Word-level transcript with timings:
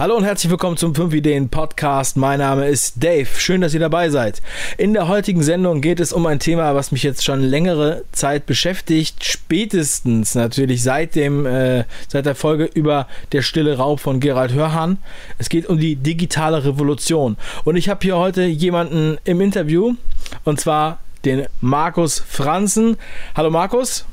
Hallo 0.00 0.16
und 0.16 0.24
herzlich 0.24 0.50
willkommen 0.50 0.78
zum 0.78 0.94
5 0.94 1.12
Ideen 1.12 1.50
Podcast. 1.50 2.16
Mein 2.16 2.38
Name 2.38 2.66
ist 2.66 3.04
Dave. 3.04 3.28
Schön, 3.36 3.60
dass 3.60 3.74
ihr 3.74 3.80
dabei 3.80 4.08
seid. 4.08 4.40
In 4.78 4.94
der 4.94 5.08
heutigen 5.08 5.42
Sendung 5.42 5.82
geht 5.82 6.00
es 6.00 6.14
um 6.14 6.24
ein 6.24 6.38
Thema, 6.38 6.74
was 6.74 6.90
mich 6.90 7.02
jetzt 7.02 7.22
schon 7.22 7.42
längere 7.42 8.04
Zeit 8.10 8.46
beschäftigt. 8.46 9.22
Spätestens 9.22 10.34
natürlich 10.34 10.82
seit 10.82 11.16
dem 11.16 11.44
äh, 11.44 11.84
seit 12.08 12.24
der 12.24 12.34
Folge 12.34 12.64
über 12.64 13.08
der 13.32 13.42
stille 13.42 13.76
Raub 13.76 14.00
von 14.00 14.20
Gerald 14.20 14.54
Hörhan. 14.54 14.96
Es 15.36 15.50
geht 15.50 15.66
um 15.66 15.78
die 15.78 15.96
digitale 15.96 16.64
Revolution. 16.64 17.36
Und 17.64 17.76
ich 17.76 17.90
habe 17.90 18.00
hier 18.00 18.16
heute 18.16 18.44
jemanden 18.44 19.18
im 19.24 19.42
Interview 19.42 19.96
und 20.44 20.58
zwar 20.58 21.00
den 21.26 21.46
Markus 21.60 22.24
Franzen. 22.26 22.96
Hallo 23.36 23.50
Markus. 23.50 24.06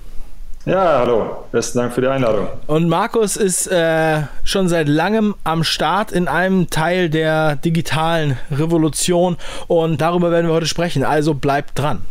Ja, 0.68 1.00
hallo. 1.00 1.46
Besten 1.54 1.78
Dank 1.78 1.94
für 1.94 2.02
die 2.02 2.08
Einladung. 2.08 2.50
Und 2.68 2.90
Markus 2.90 3.38
ist 3.38 3.68
äh, 3.68 4.24
schon 4.44 4.68
seit 4.68 4.90
langem 4.90 5.34
am 5.46 5.64
Start 5.64 6.12
in 6.12 6.28
einem 6.28 6.70
Teil 6.70 7.10
der 7.10 7.56
digitalen 7.56 8.38
Revolution 8.52 9.38
und 9.68 10.02
darüber 10.02 10.30
werden 10.30 10.48
wir 10.48 10.54
heute 10.54 10.66
sprechen. 10.66 11.06
Also 11.06 11.36
bleibt 11.36 11.80
dran. 11.80 12.02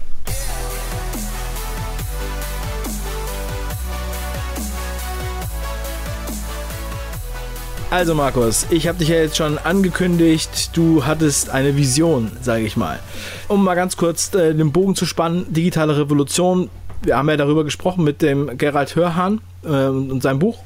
Also 7.91 8.15
Markus, 8.15 8.67
ich 8.71 8.89
habe 8.89 8.97
dich 8.97 9.11
ja 9.11 9.17
jetzt 9.17 9.37
schon 9.37 9.59
angekündigt, 9.59 10.71
du 10.75 11.05
hattest 11.05 11.51
eine 11.51 11.77
Vision, 11.77 12.33
sage 12.41 12.65
ich 12.65 12.79
mal. 12.79 13.01
Um 13.49 13.63
mal 13.63 13.75
ganz 13.75 13.99
kurz 13.99 14.35
äh, 14.35 14.55
den 14.55 14.73
Bogen 14.73 14.95
zu 14.95 15.05
spannen, 15.05 15.45
digitale 15.53 15.99
Revolution 15.99 16.71
wir 17.03 17.17
haben 17.17 17.29
ja 17.29 17.37
darüber 17.37 17.65
gesprochen 17.65 18.05
mit 18.05 18.23
dem 18.23 18.57
Gerald 18.59 18.97
Hörhahn 18.97 19.41
äh, 19.65 19.87
und 19.87 20.23
seinem 20.23 20.39
Buch. 20.39 20.59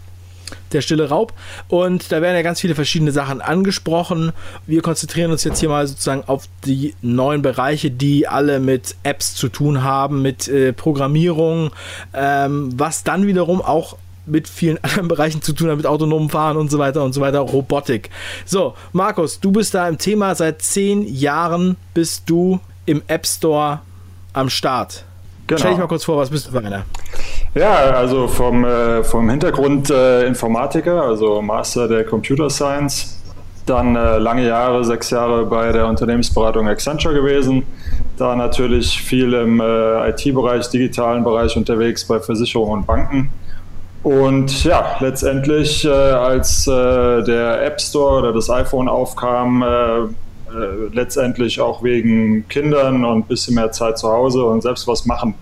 Der 0.72 0.80
stille 0.80 1.08
Raub. 1.08 1.32
Und 1.68 2.10
da 2.10 2.22
werden 2.22 2.34
ja 2.34 2.42
ganz 2.42 2.60
viele 2.60 2.74
verschiedene 2.74 3.12
Sachen 3.12 3.40
angesprochen. 3.40 4.32
Wir 4.66 4.82
konzentrieren 4.82 5.30
uns 5.30 5.44
jetzt 5.44 5.60
hier 5.60 5.68
mal 5.68 5.86
sozusagen 5.86 6.24
auf 6.26 6.48
die 6.64 6.94
neuen 7.02 7.42
Bereiche, 7.42 7.90
die 7.90 8.26
alle 8.26 8.58
mit 8.58 8.96
Apps 9.04 9.36
zu 9.36 9.48
tun 9.48 9.84
haben, 9.84 10.22
mit 10.22 10.48
äh, 10.48 10.72
Programmierung, 10.72 11.70
ähm, 12.14 12.70
was 12.76 13.04
dann 13.04 13.28
wiederum 13.28 13.62
auch 13.62 13.96
mit 14.26 14.48
vielen 14.48 14.78
anderen 14.82 15.08
Bereichen 15.08 15.42
zu 15.42 15.52
tun 15.52 15.70
hat, 15.70 15.76
mit 15.76 15.86
autonomem 15.86 16.30
Fahren 16.30 16.56
und 16.56 16.70
so 16.70 16.78
weiter 16.78 17.04
und 17.04 17.12
so 17.12 17.20
weiter, 17.20 17.40
Robotik. 17.40 18.10
So, 18.44 18.74
Markus, 18.92 19.40
du 19.40 19.52
bist 19.52 19.74
da 19.74 19.88
im 19.88 19.98
Thema, 19.98 20.34
seit 20.34 20.62
zehn 20.62 21.06
Jahren 21.06 21.76
bist 21.94 22.28
du 22.28 22.60
im 22.86 23.02
App 23.06 23.26
Store 23.26 23.80
am 24.32 24.50
Start. 24.50 25.04
Genau. 25.50 25.58
Stell 25.58 25.70
dich 25.72 25.80
mal 25.80 25.88
kurz 25.88 26.04
vor, 26.04 26.16
was 26.16 26.30
bist 26.30 26.46
du 26.46 26.52
für 26.52 26.58
einer? 26.64 26.84
Ja, 27.56 27.72
also 27.72 28.28
vom, 28.28 28.64
äh, 28.64 29.02
vom 29.02 29.28
Hintergrund 29.28 29.90
äh, 29.90 30.24
Informatiker, 30.24 31.02
also 31.02 31.42
Master 31.42 31.88
der 31.88 32.04
Computer 32.04 32.48
Science, 32.48 33.20
dann 33.66 33.96
äh, 33.96 34.18
lange 34.18 34.46
Jahre, 34.46 34.84
sechs 34.84 35.10
Jahre 35.10 35.44
bei 35.46 35.72
der 35.72 35.88
Unternehmensberatung 35.88 36.68
Accenture 36.68 37.14
gewesen, 37.14 37.64
da 38.16 38.36
natürlich 38.36 39.02
viel 39.02 39.32
im 39.34 39.60
äh, 39.60 40.10
IT-Bereich, 40.10 40.70
digitalen 40.70 41.24
Bereich 41.24 41.56
unterwegs 41.56 42.04
bei 42.06 42.20
Versicherungen 42.20 42.82
und 42.82 42.86
Banken. 42.86 43.32
Und 44.04 44.62
ja, 44.62 44.98
letztendlich, 45.00 45.84
äh, 45.84 45.90
als 45.90 46.68
äh, 46.68 47.24
der 47.24 47.66
App 47.66 47.80
Store 47.80 48.20
oder 48.20 48.32
das 48.32 48.48
iPhone 48.50 48.88
aufkam, 48.88 49.64
äh, 50.50 50.94
letztendlich 50.94 51.60
auch 51.60 51.82
wegen 51.82 52.48
Kindern 52.48 53.04
und 53.04 53.18
ein 53.18 53.22
bisschen 53.24 53.54
mehr 53.54 53.70
Zeit 53.72 53.98
zu 53.98 54.10
Hause 54.10 54.44
und 54.44 54.62
selbst 54.62 54.86
was 54.88 55.06
machen 55.06 55.34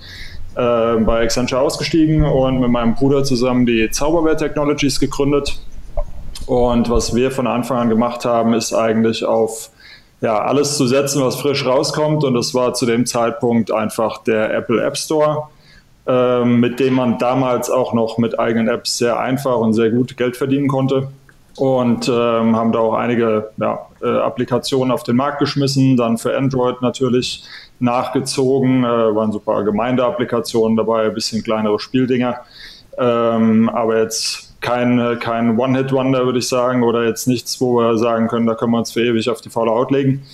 äh, 0.55 0.97
bei 0.97 1.23
Accenture 1.23 1.61
ausgestiegen 1.61 2.25
und 2.25 2.61
mit 2.61 2.70
meinem 2.70 2.95
Bruder 2.95 3.25
zusammen 3.25 3.64
die 3.64 3.91
Zauberwelt 3.91 4.39
Technologies 4.39 5.01
gegründet. 5.01 5.59
Und 6.47 6.91
was 6.91 7.14
wir 7.14 7.31
von 7.31 7.47
Anfang 7.47 7.79
an 7.79 7.89
gemacht 7.89 8.25
haben, 8.25 8.55
ist 8.55 8.73
eigentlich 8.73 9.25
auf 9.25 9.70
ja, 10.20 10.39
alles 10.41 10.77
zu 10.77 10.86
setzen, 10.86 11.23
was 11.23 11.36
frisch 11.36 11.64
rauskommt. 11.64 12.25
Und 12.25 12.34
das 12.34 12.55
war 12.55 12.75
zu 12.75 12.86
dem 12.86 13.06
Zeitpunkt 13.06 13.70
einfach 13.70 14.19
der 14.25 14.53
Apple 14.55 14.83
App 14.83 14.97
Store, 14.97 15.48
äh, 16.07 16.45
mit 16.45 16.80
dem 16.80 16.95
man 16.95 17.19
damals 17.19 17.70
auch 17.70 17.92
noch 17.92 18.19
mit 18.19 18.39
eigenen 18.39 18.69
Apps 18.69 18.98
sehr 18.98 19.19
einfach 19.19 19.58
und 19.58 19.75
sehr 19.75 19.90
gut 19.90 20.17
Geld 20.17 20.36
verdienen 20.36 20.69
konnte 20.69 21.08
und 21.58 22.08
ähm, 22.08 22.57
haben 22.57 22.73
da 22.73 22.79
auch 22.79 22.95
einige 22.95 23.51
ja, 23.57 23.86
äh, 24.02 24.07
Applikationen 24.07 24.92
auf 24.92 25.02
den 25.02 25.17
Markt 25.17 25.39
geschmissen, 25.39 25.96
dann 25.96 26.19
für 26.19 26.36
Android 26.36 26.83
natürlich 26.83 27.45
nachgezogen, 27.80 28.85
äh, 28.85 28.86
waren 28.86 29.33
super 29.33 29.64
Gemeindeapplikationen 29.64 30.77
dabei, 30.77 31.07
ein 31.07 31.14
bisschen 31.14 31.42
kleinere 31.42 31.79
Spieldinger, 31.79 32.41
ähm, 32.98 33.69
aber 33.69 33.98
jetzt 33.98 34.61
kein, 34.61 35.19
kein 35.20 35.58
One-Hit-Wonder, 35.58 36.24
würde 36.24 36.41
ich 36.41 36.48
sagen, 36.48 36.83
oder 36.83 37.05
jetzt 37.05 37.29
nichts, 37.29 37.61
wo 37.61 37.77
wir 37.77 37.96
sagen 37.96 38.29
können, 38.29 38.46
da 38.46 38.55
können 38.55 38.73
wir 38.73 38.79
uns 38.79 38.92
für 38.92 39.05
ewig 39.05 39.30
auf 39.30 39.40
die 39.40 39.51
faule 39.51 39.70
Haut 39.70 39.90
legen 39.90 40.25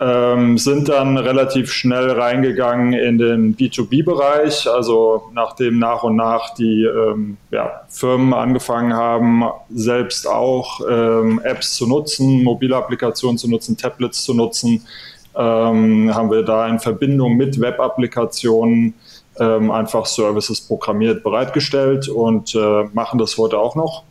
ähm, 0.00 0.58
sind 0.58 0.88
dann 0.88 1.18
relativ 1.18 1.72
schnell 1.72 2.12
reingegangen 2.12 2.92
in 2.92 3.18
den 3.18 3.56
B2B-Bereich, 3.56 4.70
also 4.70 5.30
nachdem 5.32 5.78
nach 5.78 6.04
und 6.04 6.14
nach 6.14 6.54
die 6.54 6.84
ähm, 6.84 7.36
ja, 7.50 7.82
Firmen 7.88 8.32
angefangen 8.32 8.92
haben, 8.92 9.42
selbst 9.70 10.28
auch 10.28 10.80
ähm, 10.88 11.40
Apps 11.42 11.74
zu 11.74 11.88
nutzen, 11.88 12.44
mobile 12.44 12.76
Applikationen 12.76 13.38
zu 13.38 13.48
nutzen, 13.50 13.76
Tablets 13.76 14.22
zu 14.22 14.34
nutzen, 14.34 14.86
ähm, 15.34 16.14
haben 16.14 16.30
wir 16.30 16.42
da 16.44 16.68
in 16.68 16.78
Verbindung 16.78 17.36
mit 17.36 17.60
Web-Applikationen 17.60 18.94
ähm, 19.40 19.70
einfach 19.70 20.06
Services 20.06 20.60
programmiert 20.60 21.24
bereitgestellt 21.24 22.08
und 22.08 22.54
äh, 22.54 22.84
machen 22.92 23.18
das 23.18 23.36
heute 23.36 23.58
auch 23.58 23.74
noch. 23.74 24.04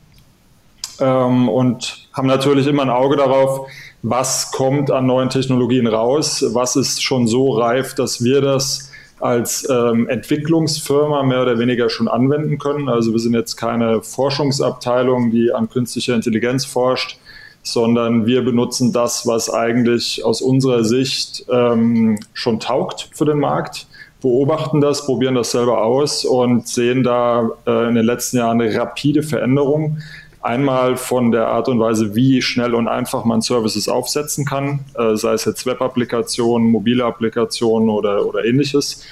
Ähm, 1.00 1.48
und 1.48 2.10
haben 2.14 2.28
natürlich 2.28 2.68
immer 2.68 2.82
ein 2.82 2.90
Auge 2.90 3.18
darauf, 3.18 3.68
was 4.04 4.52
kommt 4.52 4.92
an 4.92 5.06
neuen 5.06 5.30
Technologien 5.30 5.88
raus, 5.88 6.46
was 6.54 6.76
ist 6.76 7.04
schon 7.04 7.28
so 7.28 7.52
reif, 7.52 7.96
dass 7.96 8.24
wir 8.24 8.42
das 8.42 8.92
als 9.20 9.68
ähm, 9.70 10.08
Entwicklungsfirma 10.08 11.24
mehr 11.24 11.42
oder 11.42 11.58
weniger 11.58 11.90
schon 11.90 12.08
anwenden 12.08 12.60
können. 12.60 12.88
Also 12.88 13.12
wir 13.12 13.20
sind 13.20 13.34
jetzt 13.34 13.56
keine 13.56 14.02
Forschungsabteilung, 14.02 15.32
die 15.32 15.52
an 15.52 15.70
künstlicher 15.70 16.14
Intelligenz 16.14 16.66
forscht, 16.66 17.18
sondern 17.64 18.26
wir 18.26 18.44
benutzen 18.44 18.94
das, 18.94 19.26
was 19.26 19.52
eigentlich 19.52 20.24
aus 20.24 20.42
unserer 20.42 20.84
Sicht 20.84 21.46
ähm, 21.50 22.20
schon 22.34 22.60
taugt 22.60 23.10
für 23.14 23.26
den 23.26 23.40
Markt, 23.40 23.88
beobachten 24.22 24.82
das, 24.82 25.06
probieren 25.06 25.36
das 25.36 25.52
selber 25.52 25.84
aus 25.84 26.24
und 26.24 26.68
sehen 26.68 27.04
da 27.04 27.50
äh, 27.66 27.90
in 27.90 27.96
den 27.96 28.06
letzten 28.06 28.38
Jahren 28.38 28.62
eine 28.62 28.74
rapide 28.76 29.24
Veränderung. 29.24 29.98
Einmal 30.42 30.98
von 30.98 31.32
der 31.32 31.48
Art 31.48 31.68
und 31.68 31.80
Weise, 31.80 32.16
wie 32.16 32.42
schnell 32.42 32.76
und 32.76 32.88
einfach 32.88 33.26
man 33.26 33.42
Services 33.42 33.90
aufsetzen 33.90 34.46
kann, 34.46 34.86
äh, 34.96 35.16
sei 35.16 35.34
es 35.34 35.46
jetzt 35.46 35.66
Web-Applikationen, 35.66 36.72
mobile 36.72 37.04
Applikationen 37.04 37.90
oder, 37.90 38.26
oder 38.26 38.46
ähnliches. 38.46 39.04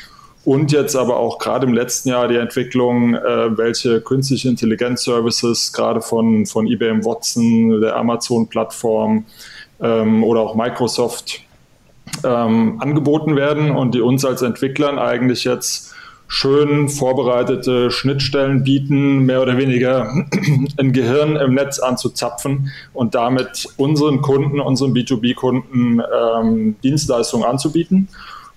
Und 0.45 0.71
jetzt 0.71 0.95
aber 0.95 1.17
auch 1.17 1.39
gerade 1.39 1.65
im 1.65 1.73
letzten 1.73 2.09
Jahr 2.09 2.27
die 2.27 2.35
Entwicklung, 2.35 3.15
äh, 3.15 3.57
welche 3.57 3.99
künstliche 3.99 4.47
Intelligenz-Services 4.47 5.73
gerade 5.73 6.01
von, 6.01 6.45
von 6.45 6.67
IBM 6.67 7.03
Watson, 7.03 7.81
der 7.81 7.95
Amazon-Plattform 7.95 9.25
ähm, 9.81 10.23
oder 10.23 10.41
auch 10.41 10.55
Microsoft 10.55 11.41
ähm, 12.23 12.77
angeboten 12.79 13.35
werden 13.35 13.71
und 13.71 13.95
die 13.95 14.01
uns 14.01 14.23
als 14.23 14.43
Entwicklern 14.43 14.99
eigentlich 14.99 15.43
jetzt 15.43 15.95
schön 16.27 16.89
vorbereitete 16.89 17.91
Schnittstellen 17.91 18.63
bieten, 18.63 19.25
mehr 19.25 19.41
oder 19.41 19.57
weniger 19.57 20.25
ein 20.77 20.91
Gehirn 20.91 21.35
im 21.35 21.53
Netz 21.53 21.79
anzuzapfen 21.79 22.71
und 22.93 23.15
damit 23.15 23.67
unseren 23.77 24.21
Kunden, 24.21 24.59
unseren 24.59 24.93
B2B-Kunden 24.93 26.01
ähm, 26.01 26.75
Dienstleistungen 26.83 27.45
anzubieten 27.45 28.09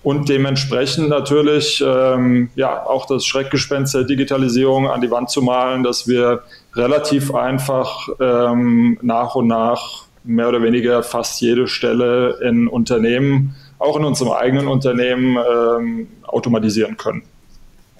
und 0.02 0.28
dementsprechend 0.28 1.08
natürlich 1.08 1.84
ähm, 1.86 2.50
ja 2.54 2.86
auch 2.86 3.06
das 3.06 3.26
Schreckgespenst 3.26 3.94
der 3.94 4.04
Digitalisierung 4.04 4.88
an 4.88 5.00
die 5.00 5.10
Wand 5.10 5.28
zu 5.28 5.42
malen, 5.42 5.82
dass 5.82 6.06
wir 6.06 6.44
relativ 6.74 7.34
einfach 7.34 8.08
ähm, 8.20 8.98
nach 9.02 9.34
und 9.34 9.48
nach 9.48 10.04
mehr 10.24 10.48
oder 10.48 10.62
weniger 10.62 11.02
fast 11.02 11.40
jede 11.40 11.66
Stelle 11.66 12.38
in 12.42 12.68
Unternehmen, 12.68 13.56
auch 13.78 13.96
in 13.96 14.04
unserem 14.04 14.32
eigenen 14.32 14.68
Unternehmen, 14.68 15.36
ähm, 15.36 16.08
automatisieren 16.22 16.96
können. 16.96 17.22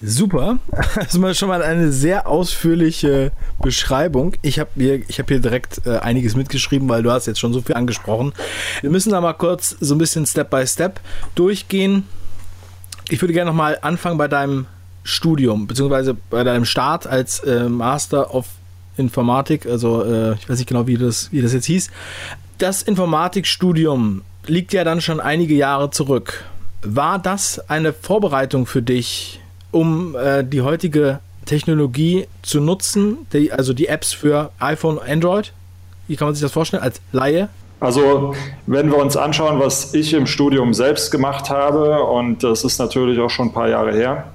Super. 0.01 0.59
Also 0.95 1.19
mal 1.19 1.33
schon 1.33 1.49
mal 1.49 1.61
eine 1.61 1.91
sehr 1.91 2.27
ausführliche 2.27 3.31
Beschreibung. 3.61 4.35
Ich 4.41 4.59
habe 4.59 4.69
hier, 4.75 4.99
hab 4.99 5.27
hier 5.29 5.39
direkt 5.39 5.81
äh, 5.85 5.97
einiges 5.97 6.35
mitgeschrieben, 6.35 6.89
weil 6.89 7.03
du 7.03 7.11
hast 7.11 7.25
jetzt 7.25 7.39
schon 7.39 7.53
so 7.53 7.61
viel 7.61 7.75
angesprochen. 7.75 8.33
Wir 8.81 8.89
müssen 8.89 9.11
da 9.11 9.21
mal 9.21 9.33
kurz 9.33 9.75
so 9.79 9.95
ein 9.95 9.97
bisschen 9.97 10.25
Step 10.25 10.49
by 10.49 10.65
Step 10.65 10.99
durchgehen. 11.35 12.05
Ich 13.09 13.21
würde 13.21 13.33
gerne 13.33 13.49
nochmal 13.49 13.77
anfangen 13.81 14.17
bei 14.17 14.27
deinem 14.27 14.67
Studium, 15.03 15.67
beziehungsweise 15.67 16.15
bei 16.29 16.43
deinem 16.43 16.65
Start 16.65 17.07
als 17.07 17.39
äh, 17.39 17.67
Master 17.69 18.33
of 18.33 18.45
Informatik. 18.97 19.65
Also 19.65 20.03
äh, 20.03 20.35
ich 20.35 20.49
weiß 20.49 20.59
nicht 20.59 20.67
genau, 20.67 20.87
wie 20.87 20.97
das, 20.97 21.31
wie 21.31 21.41
das 21.41 21.53
jetzt 21.53 21.65
hieß. 21.65 21.89
Das 22.57 22.83
Informatikstudium 22.83 24.21
liegt 24.45 24.73
ja 24.73 24.83
dann 24.83 25.01
schon 25.01 25.19
einige 25.19 25.55
Jahre 25.55 25.89
zurück. 25.89 26.43
War 26.81 27.19
das 27.19 27.69
eine 27.69 27.93
Vorbereitung 27.93 28.65
für 28.65 28.81
dich 28.81 29.39
um 29.71 30.15
äh, 30.15 30.43
die 30.43 30.61
heutige 30.61 31.19
Technologie 31.45 32.27
zu 32.41 32.61
nutzen, 32.61 33.25
die, 33.33 33.51
also 33.51 33.73
die 33.73 33.87
Apps 33.87 34.13
für 34.13 34.51
iPhone, 34.59 34.99
Android? 34.99 35.53
Wie 36.07 36.15
kann 36.15 36.27
man 36.27 36.35
sich 36.35 36.41
das 36.41 36.51
vorstellen 36.51 36.83
als 36.83 37.01
Laie? 37.11 37.49
Also 37.79 38.35
wenn 38.67 38.91
wir 38.91 38.97
uns 38.97 39.15
anschauen, 39.15 39.59
was 39.59 39.93
ich 39.93 40.13
im 40.13 40.27
Studium 40.27 40.73
selbst 40.73 41.11
gemacht 41.11 41.49
habe, 41.49 42.03
und 42.03 42.43
das 42.43 42.63
ist 42.63 42.77
natürlich 42.77 43.19
auch 43.19 43.29
schon 43.29 43.47
ein 43.47 43.53
paar 43.53 43.69
Jahre 43.69 43.93
her, 43.93 44.25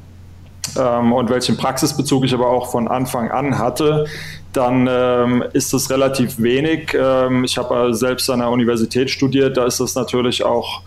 ähm, 0.78 1.12
und 1.12 1.28
welchen 1.30 1.56
Praxisbezug 1.56 2.24
ich 2.24 2.32
aber 2.32 2.48
auch 2.48 2.70
von 2.70 2.88
Anfang 2.88 3.30
an 3.30 3.58
hatte, 3.58 4.06
dann 4.52 4.88
ähm, 4.90 5.44
ist 5.52 5.72
das 5.72 5.90
relativ 5.90 6.40
wenig. 6.40 6.96
Ähm, 6.98 7.44
ich 7.44 7.58
habe 7.58 7.92
selbst 7.92 8.30
an 8.30 8.38
der 8.38 8.48
Universität 8.48 9.10
studiert, 9.10 9.56
da 9.56 9.66
ist 9.66 9.80
das 9.80 9.94
natürlich 9.94 10.44
auch 10.44 10.82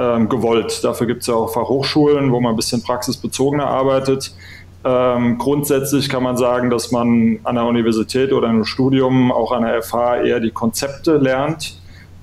ähm, 0.00 0.28
gewollt. 0.28 0.82
Dafür 0.82 1.06
gibt 1.06 1.20
es 1.20 1.26
ja 1.26 1.34
auch 1.34 1.52
Fachhochschulen, 1.52 2.32
wo 2.32 2.40
man 2.40 2.54
ein 2.54 2.56
bisschen 2.56 2.82
praxisbezogener 2.82 3.66
arbeitet. 3.66 4.34
Ähm, 4.82 5.36
grundsätzlich 5.36 6.08
kann 6.08 6.22
man 6.22 6.38
sagen, 6.38 6.70
dass 6.70 6.90
man 6.90 7.38
an 7.44 7.56
der 7.56 7.64
Universität 7.64 8.32
oder 8.32 8.48
im 8.48 8.64
Studium, 8.64 9.30
auch 9.30 9.52
an 9.52 9.64
der 9.64 9.82
FH, 9.82 10.22
eher 10.22 10.40
die 10.40 10.50
Konzepte 10.50 11.18
lernt 11.18 11.80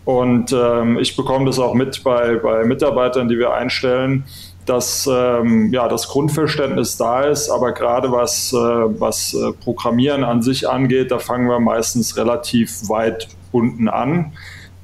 und 0.07 0.53
ähm, 0.53 0.97
ich 0.99 1.17
bekomme 1.17 1.45
das 1.47 1.59
auch 1.59 1.73
mit 1.73 2.01
bei, 2.01 2.37
bei 2.37 2.63
Mitarbeitern, 2.63 3.27
die 3.27 3.37
wir 3.37 3.53
einstellen, 3.53 4.23
dass 4.65 5.05
ähm, 5.05 5.73
ja, 5.73 5.89
das 5.89 6.07
Grundverständnis 6.07 6.95
da 6.95 7.23
ist, 7.23 7.49
aber 7.49 7.73
gerade 7.73 8.09
was, 8.09 8.53
äh, 8.53 8.55
was 8.55 9.33
äh, 9.33 9.51
Programmieren 9.51 10.23
an 10.23 10.41
sich 10.41 10.69
angeht, 10.69 11.11
da 11.11 11.19
fangen 11.19 11.49
wir 11.49 11.59
meistens 11.59 12.15
relativ 12.15 12.87
weit 12.87 13.27
unten 13.51 13.89
an. 13.89 14.31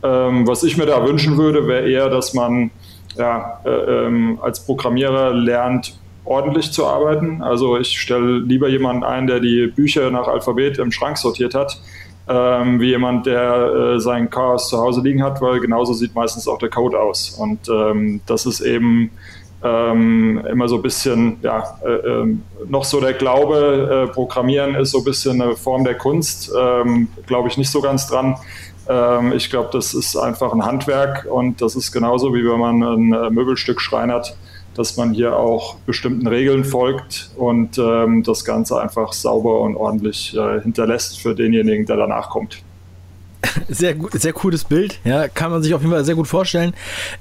Ähm, 0.04 0.46
was 0.46 0.63
ich 0.63 0.75
mir 0.75 0.88
da 0.88 1.07
wünschen 1.07 1.38
würde, 1.38 1.69
wäre 1.69 1.89
eher, 1.89 2.10
dass 2.10 2.34
man 2.34 2.72
ja, 3.18 3.60
äh, 3.65 3.69
ähm, 3.69 4.39
als 4.42 4.65
Programmierer 4.65 5.33
lernt, 5.33 5.98
ordentlich 6.25 6.71
zu 6.71 6.86
arbeiten. 6.86 7.42
Also 7.42 7.77
ich 7.77 8.00
stelle 8.00 8.39
lieber 8.39 8.69
jemanden 8.69 9.04
ein, 9.04 9.27
der 9.27 9.39
die 9.39 9.68
Bücher 9.68 10.10
nach 10.10 10.27
Alphabet 10.27 10.77
im 10.77 10.92
Schrank 10.92 11.18
sortiert 11.18 11.54
hat, 11.54 11.80
ähm, 12.27 12.80
wie 12.80 12.89
jemand, 12.89 13.25
der 13.25 13.95
äh, 13.95 14.00
sein 14.00 14.30
Chaos 14.30 14.69
zu 14.69 14.77
Hause 14.77 15.01
liegen 15.01 15.21
hat, 15.24 15.42
weil 15.42 15.60
genauso 15.60 15.94
sieht 15.94 16.15
meistens 16.15 16.48
auch 16.48 16.57
der 16.57 16.69
Code 16.69 17.00
aus. 17.00 17.31
Und 17.31 17.68
ähm, 17.69 18.21
das 18.25 18.45
ist 18.45 18.62
eben 18.62 19.12
ähm, 19.63 20.44
immer 20.50 20.68
so 20.68 20.75
ein 20.75 20.81
bisschen, 20.81 21.38
ja, 21.42 21.77
äh, 21.86 21.92
äh, 21.92 22.38
noch 22.68 22.83
so 22.83 23.00
der 23.00 23.13
Glaube, 23.13 24.07
äh, 24.10 24.13
Programmieren 24.13 24.75
ist 24.75 24.92
so 24.92 25.00
ein 25.00 25.04
bisschen 25.06 25.42
eine 25.42 25.56
Form 25.56 25.83
der 25.83 25.95
Kunst, 25.95 26.51
ähm, 26.57 27.07
glaube 27.25 27.48
ich 27.50 27.57
nicht 27.57 27.69
so 27.69 27.81
ganz 27.81 28.07
dran. 28.07 28.36
Ähm, 28.88 29.33
ich 29.33 29.50
glaube, 29.50 29.69
das 29.71 29.94
ist 29.94 30.15
einfach 30.15 30.53
ein 30.53 30.65
Handwerk 30.65 31.27
und 31.30 31.62
das 31.62 31.75
ist 31.75 31.91
genauso 31.91 32.33
wie 32.33 32.44
wenn 32.45 32.59
man 32.59 32.83
ein 32.83 33.13
äh, 33.13 33.30
Möbelstück 33.30 33.81
schreinert 33.81 34.35
dass 34.75 34.97
man 34.97 35.13
hier 35.13 35.38
auch 35.38 35.75
bestimmten 35.85 36.27
Regeln 36.27 36.63
folgt 36.63 37.30
und 37.35 37.77
ähm, 37.77 38.24
das 38.24 38.45
Ganze 38.45 38.81
einfach 38.81 39.13
sauber 39.13 39.62
und 39.62 39.75
ordentlich 39.75 40.35
äh, 40.35 40.62
hinterlässt 40.62 41.21
für 41.21 41.35
denjenigen, 41.35 41.85
der 41.85 41.97
danach 41.97 42.30
kommt. 42.30 42.62
Sehr 43.68 43.95
sehr 44.13 44.33
cooles 44.33 44.63
Bild, 44.63 45.00
ja, 45.03 45.27
kann 45.27 45.51
man 45.51 45.62
sich 45.62 45.74
auf 45.74 45.81
jeden 45.81 45.94
Fall 45.94 46.06
sehr 46.06 46.15
gut 46.15 46.27
vorstellen. 46.27 46.74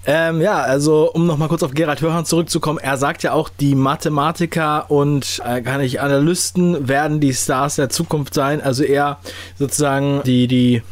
Ähm, 0.06 0.40
ja, 0.40 0.60
also 0.60 1.10
um 1.12 1.26
nochmal 1.26 1.48
kurz 1.48 1.62
auf 1.64 1.72
Gerald 1.72 2.00
Hörhan 2.00 2.24
zurückzukommen, 2.24 2.78
er 2.78 2.96
sagt 2.96 3.24
ja 3.24 3.32
auch, 3.32 3.48
die 3.48 3.74
Mathematiker 3.74 4.90
und 4.90 5.42
äh, 5.44 5.62
kann 5.62 5.80
ich 5.80 6.00
Analysten 6.00 6.88
werden 6.88 7.20
die 7.20 7.34
Stars 7.34 7.76
der 7.76 7.88
Zukunft 7.88 8.34
sein, 8.34 8.62
also 8.62 8.84
eher 8.84 9.18
sozusagen 9.58 10.22
die, 10.24 10.46
die 10.46 10.82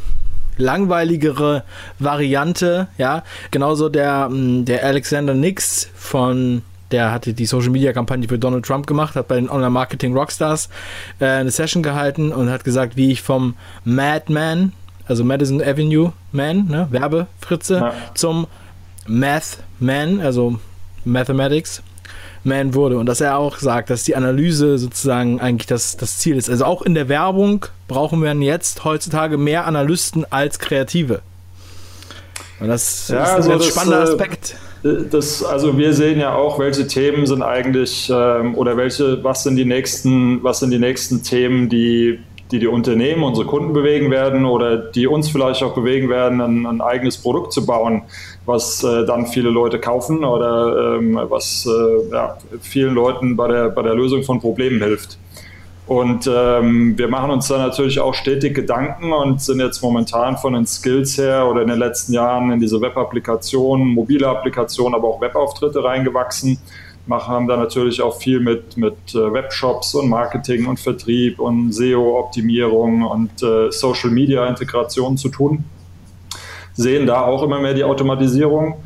langweiligere 0.56 1.64
Variante, 1.98 2.88
ja. 2.98 3.22
Genauso 3.50 3.88
der, 3.88 4.28
mm, 4.28 4.64
der 4.64 4.84
Alexander 4.84 5.34
Nix 5.34 5.90
von 5.94 6.62
der 6.90 7.12
hatte 7.12 7.34
die 7.34 7.46
Social 7.46 7.70
Media 7.70 7.92
Kampagne 7.92 8.28
für 8.28 8.38
Donald 8.38 8.64
Trump 8.64 8.86
gemacht, 8.86 9.14
hat 9.14 9.28
bei 9.28 9.36
den 9.36 9.48
Online 9.48 9.70
Marketing 9.70 10.12
Rockstars 10.12 10.68
äh, 11.20 11.26
eine 11.26 11.50
Session 11.50 11.82
gehalten 11.82 12.32
und 12.32 12.50
hat 12.50 12.64
gesagt, 12.64 12.96
wie 12.96 13.12
ich 13.12 13.22
vom 13.22 13.54
Madman, 13.84 14.72
also 15.06 15.24
Madison 15.24 15.62
Avenue 15.62 16.12
Man, 16.32 16.66
ne, 16.66 16.88
Werbefritze, 16.90 17.76
ja. 17.76 17.92
zum 18.14 18.46
Math 19.06 19.58
Man, 19.78 20.20
also 20.20 20.58
Mathematics 21.04 21.82
man 22.44 22.74
wurde 22.74 22.98
und 22.98 23.06
dass 23.06 23.20
er 23.20 23.36
auch 23.36 23.58
sagt, 23.58 23.90
dass 23.90 24.04
die 24.04 24.16
Analyse 24.16 24.78
sozusagen 24.78 25.40
eigentlich 25.40 25.66
das, 25.66 25.96
das 25.96 26.18
Ziel 26.18 26.36
ist. 26.36 26.48
Also 26.48 26.64
auch 26.64 26.82
in 26.82 26.94
der 26.94 27.08
Werbung 27.08 27.66
brauchen 27.88 28.22
wir 28.22 28.34
jetzt 28.34 28.84
heutzutage 28.84 29.36
mehr 29.36 29.66
Analysten 29.66 30.24
als 30.30 30.58
Kreative. 30.58 31.20
Und 32.60 32.68
das 32.68 33.08
ja, 33.08 33.24
ist 33.24 33.30
also 33.30 33.52
ein 33.52 33.62
spannender 33.62 34.00
das, 34.00 34.10
Aspekt. 34.10 34.56
Das, 34.82 35.44
also 35.44 35.76
wir 35.76 35.92
sehen 35.92 36.18
ja 36.18 36.34
auch, 36.34 36.58
welche 36.58 36.86
Themen 36.86 37.26
sind 37.26 37.42
eigentlich 37.42 38.10
ähm, 38.14 38.54
oder 38.54 38.78
welche, 38.78 39.22
was 39.22 39.42
sind 39.42 39.56
die 39.56 39.66
nächsten, 39.66 40.42
was 40.42 40.60
sind 40.60 40.70
die 40.70 40.78
nächsten 40.78 41.22
Themen, 41.22 41.68
die 41.68 42.18
die 42.50 42.58
die 42.58 42.66
Unternehmen, 42.66 43.22
unsere 43.22 43.46
Kunden 43.46 43.72
bewegen 43.72 44.10
werden 44.10 44.44
oder 44.44 44.76
die 44.76 45.06
uns 45.06 45.28
vielleicht 45.28 45.62
auch 45.62 45.74
bewegen 45.74 46.08
werden, 46.08 46.40
ein, 46.40 46.66
ein 46.66 46.80
eigenes 46.80 47.18
Produkt 47.18 47.52
zu 47.52 47.64
bauen, 47.64 48.02
was 48.46 48.82
äh, 48.82 49.06
dann 49.06 49.26
viele 49.26 49.50
Leute 49.50 49.78
kaufen 49.78 50.24
oder 50.24 50.96
ähm, 50.96 51.18
was 51.28 51.66
äh, 51.66 52.12
ja, 52.12 52.36
vielen 52.60 52.94
Leuten 52.94 53.36
bei 53.36 53.48
der, 53.48 53.68
bei 53.70 53.82
der 53.82 53.94
Lösung 53.94 54.22
von 54.22 54.40
Problemen 54.40 54.82
hilft. 54.82 55.18
Und 55.86 56.30
ähm, 56.32 56.96
wir 56.96 57.08
machen 57.08 57.32
uns 57.32 57.48
da 57.48 57.58
natürlich 57.58 57.98
auch 57.98 58.14
stetig 58.14 58.54
Gedanken 58.54 59.12
und 59.12 59.40
sind 59.40 59.58
jetzt 59.58 59.82
momentan 59.82 60.36
von 60.36 60.52
den 60.52 60.64
Skills 60.64 61.18
her 61.18 61.48
oder 61.50 61.62
in 61.62 61.68
den 61.68 61.80
letzten 61.80 62.12
Jahren 62.12 62.52
in 62.52 62.60
diese 62.60 62.80
Web-Applikationen, 62.80 63.88
mobile 63.88 64.28
Applikationen, 64.28 64.94
aber 64.94 65.08
auch 65.08 65.20
Webauftritte 65.20 65.82
reingewachsen 65.82 66.60
machen, 67.06 67.34
haben 67.34 67.48
da 67.48 67.56
natürlich 67.56 68.02
auch 68.02 68.16
viel 68.18 68.40
mit, 68.40 68.76
mit 68.76 68.94
äh, 69.14 69.32
Webshops 69.32 69.94
und 69.94 70.08
Marketing 70.08 70.66
und 70.66 70.78
Vertrieb 70.78 71.38
und 71.38 71.72
SEO-Optimierung 71.72 73.02
und 73.02 73.42
äh, 73.42 73.70
Social-Media-Integration 73.70 75.16
zu 75.16 75.28
tun. 75.28 75.64
Sehen 76.74 77.06
da 77.06 77.22
auch 77.22 77.42
immer 77.42 77.60
mehr 77.60 77.74
die 77.74 77.84
Automatisierung 77.84 78.76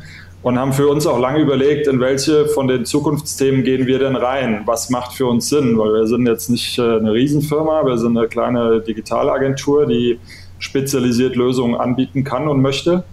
und 0.45 0.59
haben 0.59 0.73
für 0.73 0.87
uns 0.87 1.07
auch 1.07 1.17
lange 1.17 1.39
überlegt, 1.39 1.87
in 1.87 1.99
welche 1.99 2.47
von 2.47 2.67
den 2.67 2.85
Zukunftsthemen 2.85 3.63
gehen 3.63 3.87
wir 3.87 3.97
denn 3.97 4.15
rein? 4.15 4.61
Was 4.65 4.91
macht 4.91 5.13
für 5.13 5.25
uns 5.25 5.49
Sinn? 5.49 5.77
Weil 5.77 5.93
wir 5.93 6.07
sind 6.07 6.27
jetzt 6.27 6.49
nicht 6.49 6.77
äh, 6.77 6.83
eine 6.83 7.13
Riesenfirma, 7.13 7.85
wir 7.85 7.97
sind 7.97 8.17
eine 8.17 8.27
kleine 8.27 8.81
Digitalagentur, 8.81 9.87
die 9.87 10.19
spezialisiert 10.59 11.35
Lösungen 11.35 11.75
anbieten 11.75 12.23
kann 12.23 12.47
und 12.47 12.61
möchte. 12.61 13.03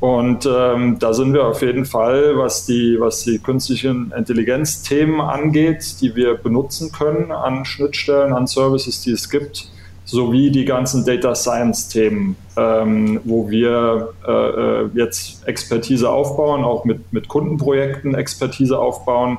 Und 0.00 0.46
ähm, 0.46 0.98
da 0.98 1.14
sind 1.14 1.32
wir 1.32 1.46
auf 1.46 1.62
jeden 1.62 1.86
Fall, 1.86 2.36
was 2.36 2.66
die, 2.66 2.96
was 2.98 3.24
die 3.24 3.38
künstlichen 3.38 4.12
Intelligenzthemen 4.16 5.20
angeht, 5.20 6.00
die 6.00 6.14
wir 6.14 6.34
benutzen 6.34 6.92
können 6.92 7.32
an 7.32 7.64
Schnittstellen, 7.64 8.32
an 8.32 8.46
Services, 8.46 9.00
die 9.00 9.12
es 9.12 9.30
gibt, 9.30 9.68
sowie 10.04 10.50
die 10.50 10.66
ganzen 10.66 11.06
Data 11.06 11.34
Science-Themen, 11.34 12.36
ähm, 12.56 13.20
wo 13.24 13.48
wir 13.48 14.10
äh, 14.26 14.32
äh 14.32 14.90
jetzt 14.94 15.46
Expertise 15.48 16.10
aufbauen, 16.10 16.64
auch 16.64 16.84
mit, 16.84 17.12
mit 17.12 17.28
Kundenprojekten 17.28 18.14
Expertise 18.14 18.78
aufbauen. 18.78 19.38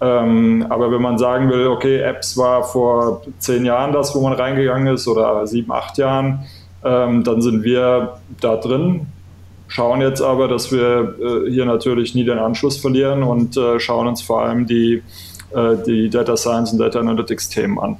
Ähm, 0.00 0.66
aber 0.70 0.90
wenn 0.90 1.02
man 1.02 1.18
sagen 1.18 1.50
will, 1.50 1.68
okay, 1.68 2.00
Apps 2.00 2.36
war 2.36 2.64
vor 2.64 3.22
zehn 3.38 3.64
Jahren 3.64 3.92
das, 3.92 4.14
wo 4.14 4.20
man 4.22 4.32
reingegangen 4.32 4.92
ist, 4.92 5.06
oder 5.06 5.46
sieben, 5.46 5.70
acht 5.70 5.98
Jahren, 5.98 6.46
ähm, 6.82 7.22
dann 7.22 7.42
sind 7.42 7.62
wir 7.62 8.18
da 8.40 8.56
drin 8.56 9.06
schauen 9.70 10.02
jetzt 10.02 10.20
aber, 10.20 10.48
dass 10.48 10.70
wir 10.70 11.14
äh, 11.18 11.50
hier 11.50 11.64
natürlich 11.64 12.14
nie 12.14 12.24
den 12.24 12.38
Anschluss 12.38 12.76
verlieren 12.76 13.22
und 13.22 13.56
äh, 13.56 13.80
schauen 13.80 14.06
uns 14.06 14.20
vor 14.20 14.42
allem 14.42 14.66
die, 14.66 15.02
äh, 15.54 15.76
die 15.86 16.10
Data 16.10 16.36
Science 16.36 16.72
und 16.72 16.78
Data 16.78 16.98
Analytics 17.00 17.48
Themen 17.48 17.78
an. 17.78 17.96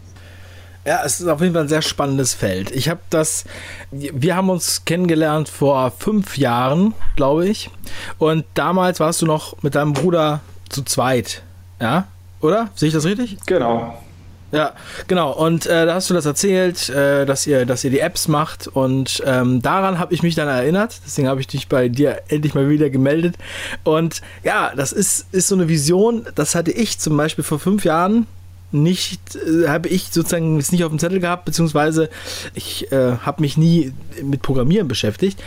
Ja, 0.85 1.03
es 1.05 1.21
ist 1.21 1.29
auf 1.29 1.41
jeden 1.41 1.53
Fall 1.53 1.62
ein 1.62 1.69
sehr 1.69 1.83
spannendes 1.83 2.35
Feld. 2.35 2.71
Ich 2.71 2.89
habe 2.89 3.00
das, 3.11 3.45
wir 3.91 4.35
haben 4.35 4.50
uns 4.50 4.85
kennengelernt 4.85 5.49
vor 5.49 5.91
fünf 5.91 6.39
Jahren, 6.39 6.95
glaube 7.17 7.47
ich. 7.47 7.71
Und 8.19 8.45
damals 8.55 8.99
warst 8.99 9.23
du 9.23 9.27
noch 9.27 9.62
mit 9.62 9.75
deinem 9.75 9.93
Bruder 9.93 10.41
zu 10.71 10.83
zweit. 10.83 11.43
Ja? 11.81 12.09
Oder? 12.41 12.71
Sehe 12.75 12.89
ich 12.89 12.95
das 12.95 13.05
richtig? 13.05 13.37
Genau. 13.47 13.95
Ja, 14.52 14.75
genau. 15.07 15.33
Und 15.33 15.66
äh, 15.66 15.87
da 15.87 15.95
hast 15.95 16.11
du 16.11 16.14
das 16.14 16.26
erzählt, 16.26 16.88
äh, 16.88 17.25
dass 17.25 17.47
ihr, 17.47 17.66
dass 17.66 17.85
ihr 17.85 17.90
die 17.90 18.00
Apps 18.00 18.26
macht. 18.26 18.66
Und 18.66 19.23
ähm, 19.25 19.62
daran 19.62 19.99
habe 19.99 20.12
ich 20.12 20.23
mich 20.23 20.35
dann 20.35 20.49
erinnert. 20.49 21.00
Deswegen 21.07 21.28
habe 21.28 21.40
ich 21.40 21.47
dich 21.47 21.69
bei 21.69 21.88
dir 21.88 22.23
endlich 22.28 22.54
mal 22.54 22.69
wieder 22.69 22.90
gemeldet. 22.90 23.37
Und 23.85 24.21
ja, 24.42 24.73
das 24.75 24.92
ist, 24.92 25.26
ist 25.33 25.49
so 25.49 25.54
eine 25.54 25.69
Vision. 25.69 26.26
Das 26.35 26.54
hatte 26.54 26.73
ich 26.73 26.99
zum 26.99 27.16
Beispiel 27.16 27.45
vor 27.45 27.61
fünf 27.61 27.85
Jahren 27.85 28.26
nicht, 28.73 29.37
äh, 29.37 29.69
habe 29.69 29.88
ich 29.88 30.09
sozusagen 30.11 30.59
es 30.59 30.73
nicht 30.73 30.85
auf 30.85 30.90
dem 30.90 30.99
Zettel 30.99 31.21
gehabt, 31.21 31.45
beziehungsweise 31.45 32.09
ich 32.54 32.90
äh, 32.92 33.16
habe 33.19 33.40
mich 33.40 33.57
nie 33.57 33.92
mit 34.23 34.42
Programmieren 34.42 34.88
beschäftigt. 34.88 35.42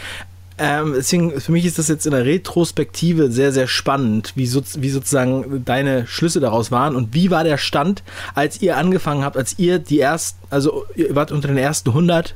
Ähm, 0.58 0.94
deswegen, 0.96 1.40
für 1.40 1.52
mich 1.52 1.66
ist 1.66 1.80
das 1.80 1.88
jetzt 1.88 2.06
in 2.06 2.12
der 2.12 2.26
Retrospektive 2.26 3.32
sehr, 3.32 3.52
sehr 3.52 3.68
spannend, 3.68 4.34
wie, 4.36 4.46
so, 4.46 4.62
wie 4.78 4.90
sozusagen 4.90 5.64
deine 5.66 6.06
Schlüsse 6.08 6.40
daraus 6.40 6.72
waren 6.72 6.96
und 6.96 7.14
wie 7.14 7.32
war 7.32 7.44
der 7.44 7.58
Stand, 7.58 8.04
als 8.36 8.62
ihr 8.62 8.78
angefangen 8.78 9.24
habt, 9.24 9.38
als 9.38 9.58
ihr 9.58 9.80
die 9.80 10.00
ersten, 10.00 10.40
also 10.50 10.86
ihr 10.96 11.16
wart 11.16 11.32
unter 11.32 11.48
den 11.48 11.58
ersten 11.58 11.90
100 11.90 12.36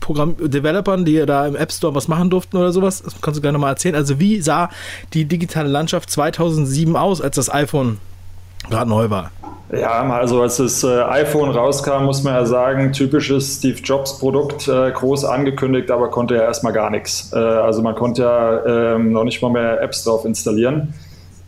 Programm 0.00 0.36
Developern, 0.38 1.04
die 1.04 1.24
da 1.26 1.46
im 1.46 1.54
App 1.54 1.70
Store 1.70 1.94
was 1.94 2.08
machen 2.08 2.30
durften 2.30 2.56
oder 2.56 2.72
sowas. 2.72 3.02
Das 3.02 3.20
kannst 3.20 3.38
du 3.38 3.42
gerne 3.42 3.58
nochmal 3.58 3.72
erzählen. 3.72 3.94
Also 3.94 4.18
wie 4.18 4.40
sah 4.40 4.70
die 5.12 5.26
digitale 5.26 5.68
Landschaft 5.68 6.10
2007 6.10 6.96
aus, 6.96 7.20
als 7.20 7.36
das 7.36 7.52
iPhone 7.52 7.98
gerade 8.68 8.88
neu 8.90 9.08
war. 9.10 9.30
Ja, 9.72 10.02
also 10.10 10.42
als 10.42 10.56
das 10.56 10.82
äh, 10.82 11.00
iPhone 11.02 11.50
rauskam, 11.50 12.04
muss 12.04 12.24
man 12.24 12.34
ja 12.34 12.44
sagen, 12.44 12.92
typisches 12.92 13.58
Steve 13.58 13.78
Jobs 13.78 14.18
Produkt, 14.18 14.66
äh, 14.66 14.90
groß 14.90 15.24
angekündigt, 15.24 15.92
aber 15.92 16.10
konnte 16.10 16.34
ja 16.34 16.42
erstmal 16.42 16.72
gar 16.72 16.90
nichts. 16.90 17.32
Äh, 17.32 17.38
also 17.38 17.80
man 17.80 17.94
konnte 17.94 18.22
ja 18.22 18.94
ähm, 18.94 19.12
noch 19.12 19.22
nicht 19.22 19.40
mal 19.42 19.50
mehr 19.50 19.80
Apps 19.80 20.02
drauf 20.02 20.24
installieren. 20.24 20.92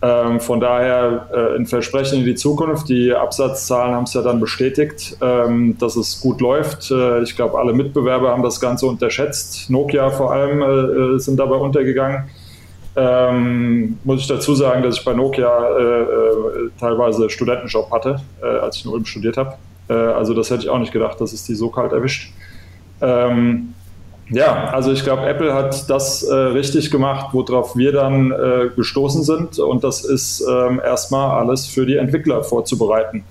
Ähm, 0.02 0.40
von 0.40 0.60
daher 0.60 1.28
ein 1.56 1.66
Versprechen 1.66 2.20
in 2.20 2.24
die 2.24 2.34
Zukunft. 2.34 2.88
Die 2.88 3.12
Absatzzahlen 3.12 3.94
haben 3.94 4.04
es 4.04 4.14
ja 4.14 4.22
dann 4.22 4.40
bestätigt, 4.40 5.16
ähm, 5.20 5.76
dass 5.78 5.96
es 5.96 6.20
gut 6.20 6.40
läuft. 6.40 6.92
Ich 7.22 7.36
glaube, 7.36 7.58
alle 7.58 7.72
Mitbewerber 7.72 8.30
haben 8.30 8.42
das 8.42 8.60
Ganze 8.60 8.86
unterschätzt. 8.86 9.70
Nokia 9.70 10.10
vor 10.10 10.32
allem 10.32 11.20
sind 11.20 11.38
dabei 11.38 11.56
untergegangen. 11.56 12.24
Ähm, 12.94 13.98
muss 14.04 14.20
ich 14.20 14.26
dazu 14.26 14.54
sagen, 14.54 14.82
dass 14.82 14.98
ich 14.98 15.04
bei 15.04 15.14
Nokia 15.14 15.78
äh, 15.78 16.02
äh, 16.02 16.70
teilweise 16.78 17.30
Studentenjob 17.30 17.90
hatte, 17.90 18.20
äh, 18.42 18.46
als 18.46 18.76
ich 18.76 18.84
in 18.84 18.90
Ulm 18.90 19.04
studiert 19.04 19.36
habe. 19.36 19.54
also 19.88 20.32
das 20.32 20.48
hätte 20.48 20.62
ich 20.62 20.68
auch 20.70 20.78
nicht 20.78 20.92
gedacht, 20.92 21.20
dass 21.20 21.32
es 21.32 21.44
die 21.44 21.54
so 21.54 21.68
kalt 21.68 21.92
erwischt. 21.92 22.32
Ähm, 23.02 23.74
ja, 24.30 24.70
also 24.70 24.92
ich 24.92 25.02
glaube, 25.04 25.26
Apple 25.26 25.52
hat 25.52 25.90
das 25.90 26.22
äh, 26.22 26.34
richtig 26.34 26.90
gemacht, 26.90 27.28
worauf 27.32 27.76
wir 27.76 27.92
dann 27.92 28.30
äh, 28.30 28.70
gestoßen 28.74 29.22
sind. 29.24 29.58
Und 29.58 29.84
das 29.84 30.04
ist 30.04 30.42
ähm, 30.48 30.80
erstmal 30.82 31.38
alles 31.38 31.66
für 31.66 31.84
die 31.84 31.96
Entwickler 31.96 32.42
vorzubereiten. 32.42 33.24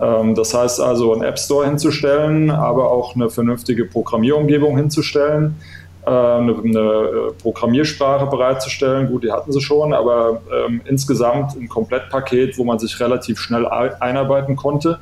Ähm, 0.00 0.34
das 0.34 0.54
heißt 0.54 0.80
also, 0.80 1.12
einen 1.12 1.22
App 1.22 1.38
Store 1.38 1.66
hinzustellen, 1.66 2.50
aber 2.50 2.90
auch 2.90 3.14
eine 3.14 3.28
vernünftige 3.28 3.84
Programmierumgebung 3.84 4.76
hinzustellen, 4.76 5.56
äh, 5.56 5.77
eine, 6.08 6.56
eine, 6.64 6.78
äh, 6.78 7.32
Programmiersprache 7.40 8.26
bereitzustellen. 8.26 9.08
Gut, 9.08 9.24
die 9.24 9.32
hatten 9.32 9.52
sie 9.52 9.60
schon, 9.60 9.92
aber 9.92 10.40
ähm, 10.52 10.80
insgesamt 10.84 11.56
ein 11.56 11.68
Komplettpaket, 11.68 12.58
wo 12.58 12.64
man 12.64 12.78
sich 12.78 12.98
relativ 13.00 13.38
schnell 13.38 13.66
einarbeiten 13.66 14.56
konnte 14.56 14.98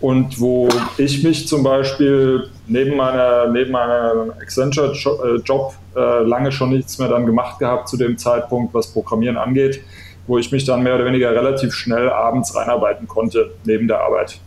und 0.00 0.38
wo 0.40 0.68
ich 0.98 1.22
mich 1.22 1.48
zum 1.48 1.62
Beispiel 1.62 2.50
neben 2.66 2.96
meiner, 2.96 3.48
neben 3.48 3.72
meiner 3.72 4.34
Accenture-Job 4.40 5.74
äh, 5.96 6.22
lange 6.24 6.52
schon 6.52 6.70
nichts 6.70 6.98
mehr 6.98 7.08
dann 7.08 7.24
gemacht 7.24 7.58
gehabt 7.58 7.88
zu 7.88 7.96
dem 7.96 8.18
Zeitpunkt, 8.18 8.74
was 8.74 8.88
Programmieren 8.88 9.36
angeht, 9.36 9.80
wo 10.26 10.36
ich 10.36 10.52
mich 10.52 10.64
dann 10.64 10.82
mehr 10.82 10.96
oder 10.96 11.06
weniger 11.06 11.30
relativ 11.30 11.72
schnell 11.72 12.10
abends 12.10 12.54
reinarbeiten 12.54 13.08
konnte 13.08 13.52
neben 13.64 13.88
der 13.88 14.00
Arbeit. 14.00 14.40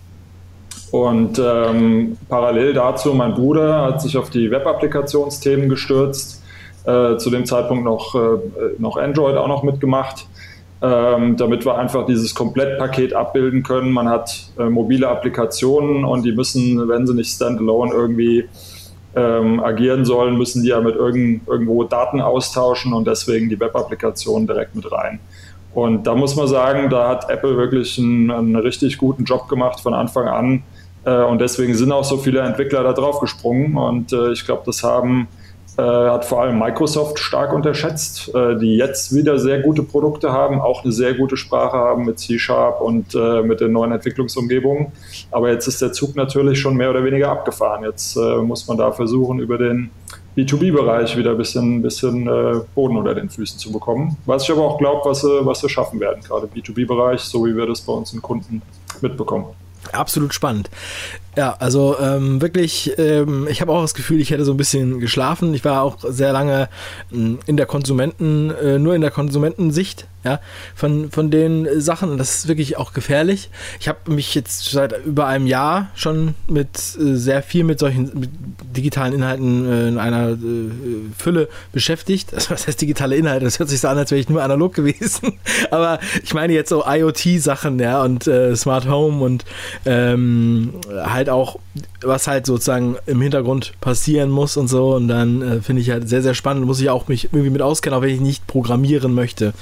Und 0.91 1.39
ähm, 1.39 2.17
parallel 2.29 2.73
dazu, 2.73 3.13
mein 3.13 3.33
Bruder 3.33 3.81
hat 3.83 4.01
sich 4.01 4.17
auf 4.17 4.29
die 4.29 4.49
Web-Applikationsthemen 4.49 5.67
gestürzt, 5.67 6.41
äh, 6.85 7.17
zu 7.17 7.29
dem 7.29 7.45
Zeitpunkt 7.45 7.83
noch, 7.83 8.15
äh, 8.15 8.39
noch 8.77 8.97
Android 8.97 9.35
auch 9.35 9.47
noch 9.47 9.63
mitgemacht 9.63 10.25
ähm, 10.81 11.37
damit 11.37 11.65
wir 11.65 11.77
einfach 11.77 12.05
dieses 12.05 12.35
Komplettpaket 12.35 13.13
abbilden 13.13 13.63
können. 13.63 13.91
Man 13.91 14.07
hat 14.07 14.51
äh, 14.59 14.69
mobile 14.69 15.07
Applikationen 15.07 16.05
und 16.05 16.23
die 16.23 16.31
müssen, 16.31 16.87
wenn 16.87 17.07
sie 17.07 17.15
nicht 17.15 17.31
standalone 17.31 17.91
irgendwie 17.91 18.45
ähm, 19.15 19.59
agieren 19.59 20.05
sollen, 20.05 20.37
müssen 20.37 20.61
die 20.61 20.69
ja 20.69 20.79
mit 20.79 20.95
irgend, 20.95 21.47
irgendwo 21.47 21.83
Daten 21.83 22.21
austauschen 22.21 22.93
und 22.93 23.07
deswegen 23.07 23.49
die 23.49 23.59
Web-Applikationen 23.59 24.45
direkt 24.45 24.75
mit 24.75 24.91
rein. 24.91 25.19
Und 25.73 26.05
da 26.05 26.15
muss 26.15 26.35
man 26.35 26.47
sagen, 26.47 26.89
da 26.89 27.09
hat 27.09 27.29
Apple 27.29 27.57
wirklich 27.57 27.97
einen, 27.97 28.29
einen 28.29 28.55
richtig 28.55 28.97
guten 28.97 29.23
Job 29.23 29.47
gemacht 29.47 29.79
von 29.79 29.93
Anfang 29.93 30.27
an. 30.27 30.63
Äh, 31.07 31.23
und 31.23 31.39
deswegen 31.39 31.73
sind 31.73 31.91
auch 31.91 32.03
so 32.03 32.17
viele 32.17 32.41
Entwickler 32.41 32.83
da 32.83 32.93
drauf 32.93 33.19
gesprungen. 33.19 33.77
Und 33.77 34.11
äh, 34.11 34.31
ich 34.33 34.45
glaube, 34.45 34.63
das 34.65 34.83
haben 34.83 35.27
äh, 35.77 35.81
hat 35.81 36.25
vor 36.25 36.41
allem 36.41 36.59
Microsoft 36.59 37.19
stark 37.19 37.53
unterschätzt, 37.53 38.31
die 38.33 38.77
jetzt 38.77 39.13
wieder 39.15 39.37
sehr 39.37 39.61
gute 39.61 39.83
Produkte 39.83 40.31
haben, 40.31 40.59
auch 40.59 40.83
eine 40.83 40.91
sehr 40.91 41.13
gute 41.13 41.37
Sprache 41.37 41.77
haben 41.77 42.05
mit 42.05 42.17
C-Sharp 42.17 42.81
und 42.81 43.13
mit 43.45 43.61
den 43.61 43.73
neuen 43.73 43.91
Entwicklungsumgebungen. 43.91 44.87
Aber 45.29 45.51
jetzt 45.51 45.67
ist 45.67 45.79
der 45.79 45.91
Zug 45.91 46.15
natürlich 46.15 46.59
schon 46.59 46.75
mehr 46.75 46.89
oder 46.89 47.03
weniger 47.03 47.29
abgefahren. 47.29 47.83
Jetzt 47.83 48.15
muss 48.15 48.67
man 48.67 48.77
da 48.77 48.91
versuchen, 48.91 49.37
über 49.37 49.59
den 49.59 49.91
B2B-Bereich 50.35 51.15
wieder 51.15 51.31
ein 51.31 51.37
bisschen, 51.37 51.83
bisschen 51.83 52.25
Boden 52.73 52.97
unter 52.97 53.13
den 53.13 53.29
Füßen 53.29 53.59
zu 53.59 53.71
bekommen. 53.71 54.17
Was 54.25 54.45
ich 54.45 54.51
aber 54.51 54.63
auch 54.63 54.79
glaube, 54.79 55.07
was, 55.07 55.23
was 55.23 55.61
wir 55.61 55.69
schaffen 55.69 55.99
werden, 55.99 56.23
gerade 56.23 56.47
B2B-Bereich, 56.47 57.21
so 57.21 57.45
wie 57.45 57.55
wir 57.55 57.67
das 57.67 57.81
bei 57.81 57.93
uns 57.93 58.13
in 58.13 58.21
Kunden 58.23 58.63
mitbekommen. 59.01 59.45
Absolut 59.93 60.33
spannend. 60.33 60.69
Ja, 61.35 61.55
also 61.59 61.97
ähm, 61.99 62.41
wirklich, 62.41 62.93
ähm, 62.97 63.47
ich 63.47 63.61
habe 63.61 63.71
auch 63.71 63.81
das 63.81 63.93
Gefühl, 63.93 64.19
ich 64.19 64.31
hätte 64.31 64.43
so 64.43 64.53
ein 64.53 64.57
bisschen 64.57 64.99
geschlafen. 64.99 65.53
Ich 65.53 65.63
war 65.63 65.83
auch 65.83 65.97
sehr 65.99 66.33
lange 66.33 66.67
hm, 67.11 67.39
in 67.45 67.57
der 67.57 67.67
Konsumenten, 67.67 68.49
äh, 68.49 68.79
nur 68.79 68.95
in 68.95 69.01
der 69.01 69.11
Konsumentensicht 69.11 70.07
ja, 70.27 70.39
von, 70.75 71.11
von 71.11 71.29
den 71.29 71.67
Sachen. 71.79 72.09
Und 72.09 72.17
das 72.17 72.35
ist 72.35 72.47
wirklich 72.47 72.77
auch 72.77 72.93
gefährlich. 72.93 73.49
Ich 73.79 73.87
habe 73.87 74.11
mich 74.11 74.33
jetzt 74.33 74.71
seit 74.71 75.05
über 75.05 75.27
einem 75.27 75.45
Jahr 75.45 75.91
schon 75.95 76.33
mit 76.47 76.69
äh, 76.99 77.15
sehr 77.15 77.43
viel 77.43 77.63
mit 77.63 77.79
solchen 77.79 78.11
mit 78.19 78.29
digitalen 78.75 79.13
Inhalten 79.13 79.69
äh, 79.69 79.87
in 79.89 79.97
einer 79.99 80.29
äh, 80.31 80.35
Fülle 81.17 81.49
beschäftigt. 81.71 82.33
Also, 82.33 82.49
was 82.51 82.67
heißt 82.67 82.81
digitale 82.81 83.15
Inhalte? 83.15 83.45
Das 83.45 83.59
hört 83.59 83.69
sich 83.69 83.79
so 83.79 83.87
an, 83.87 83.97
als 83.97 84.11
wäre 84.11 84.19
ich 84.19 84.29
nur 84.29 84.41
analog 84.41 84.73
gewesen. 84.73 85.39
Aber 85.71 85.99
ich 86.23 86.33
meine 86.33 86.53
jetzt 86.53 86.69
so 86.69 86.83
IoT-Sachen, 86.85 87.79
ja, 87.79 88.01
und 88.01 88.27
äh, 88.27 88.55
Smart 88.55 88.87
Home 88.87 89.23
und 89.23 89.45
ähm, 89.85 90.73
halt 90.89 91.27
halt 91.27 91.29
auch, 91.29 91.59
was 92.01 92.27
halt 92.27 92.45
sozusagen 92.45 92.97
im 93.05 93.21
Hintergrund 93.21 93.73
passieren 93.81 94.29
muss 94.29 94.57
und 94.57 94.67
so. 94.67 94.95
Und 94.95 95.07
dann 95.07 95.41
äh, 95.41 95.61
finde 95.61 95.81
ich 95.81 95.89
halt 95.89 96.07
sehr, 96.07 96.21
sehr 96.21 96.33
spannend. 96.33 96.65
Muss 96.65 96.79
ich 96.79 96.89
auch 96.89 97.07
mich 97.07 97.25
irgendwie 97.25 97.49
mit 97.49 97.61
auskennen, 97.61 97.97
auch 97.97 98.03
wenn 98.03 98.13
ich 98.13 98.21
nicht 98.21 98.47
programmieren 98.47 99.13
möchte. 99.13 99.53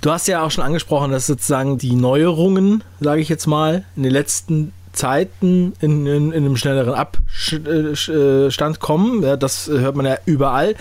Du 0.00 0.10
hast 0.10 0.28
ja 0.28 0.42
auch 0.42 0.50
schon 0.50 0.64
angesprochen, 0.64 1.10
dass 1.10 1.26
sozusagen 1.26 1.78
die 1.78 1.94
Neuerungen, 1.94 2.82
sage 3.00 3.20
ich 3.20 3.28
jetzt 3.28 3.46
mal, 3.46 3.84
in 3.96 4.02
den 4.04 4.12
letzten 4.12 4.72
Zeiten 4.92 5.72
in, 5.80 6.06
in, 6.06 6.32
in 6.32 6.44
einem 6.44 6.56
schnelleren 6.56 6.94
Abstand 6.94 8.80
kommen. 8.80 9.22
Ja, 9.22 9.36
das 9.36 9.68
hört 9.68 9.96
man 9.96 10.06
ja 10.06 10.18
überall. 10.26 10.74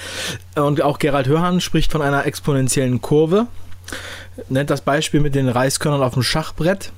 Und 0.55 0.81
auch 0.81 0.99
Gerald 0.99 1.27
Hörhan 1.27 1.61
spricht 1.61 1.91
von 1.91 2.01
einer 2.01 2.25
exponentiellen 2.25 3.01
Kurve. 3.01 3.47
Nennt 4.49 4.69
das 4.69 4.81
Beispiel 4.81 5.19
mit 5.19 5.35
den 5.35 5.49
Reiskörnern 5.49 6.03
auf 6.03 6.13
dem 6.13 6.23
Schachbrett 6.23 6.91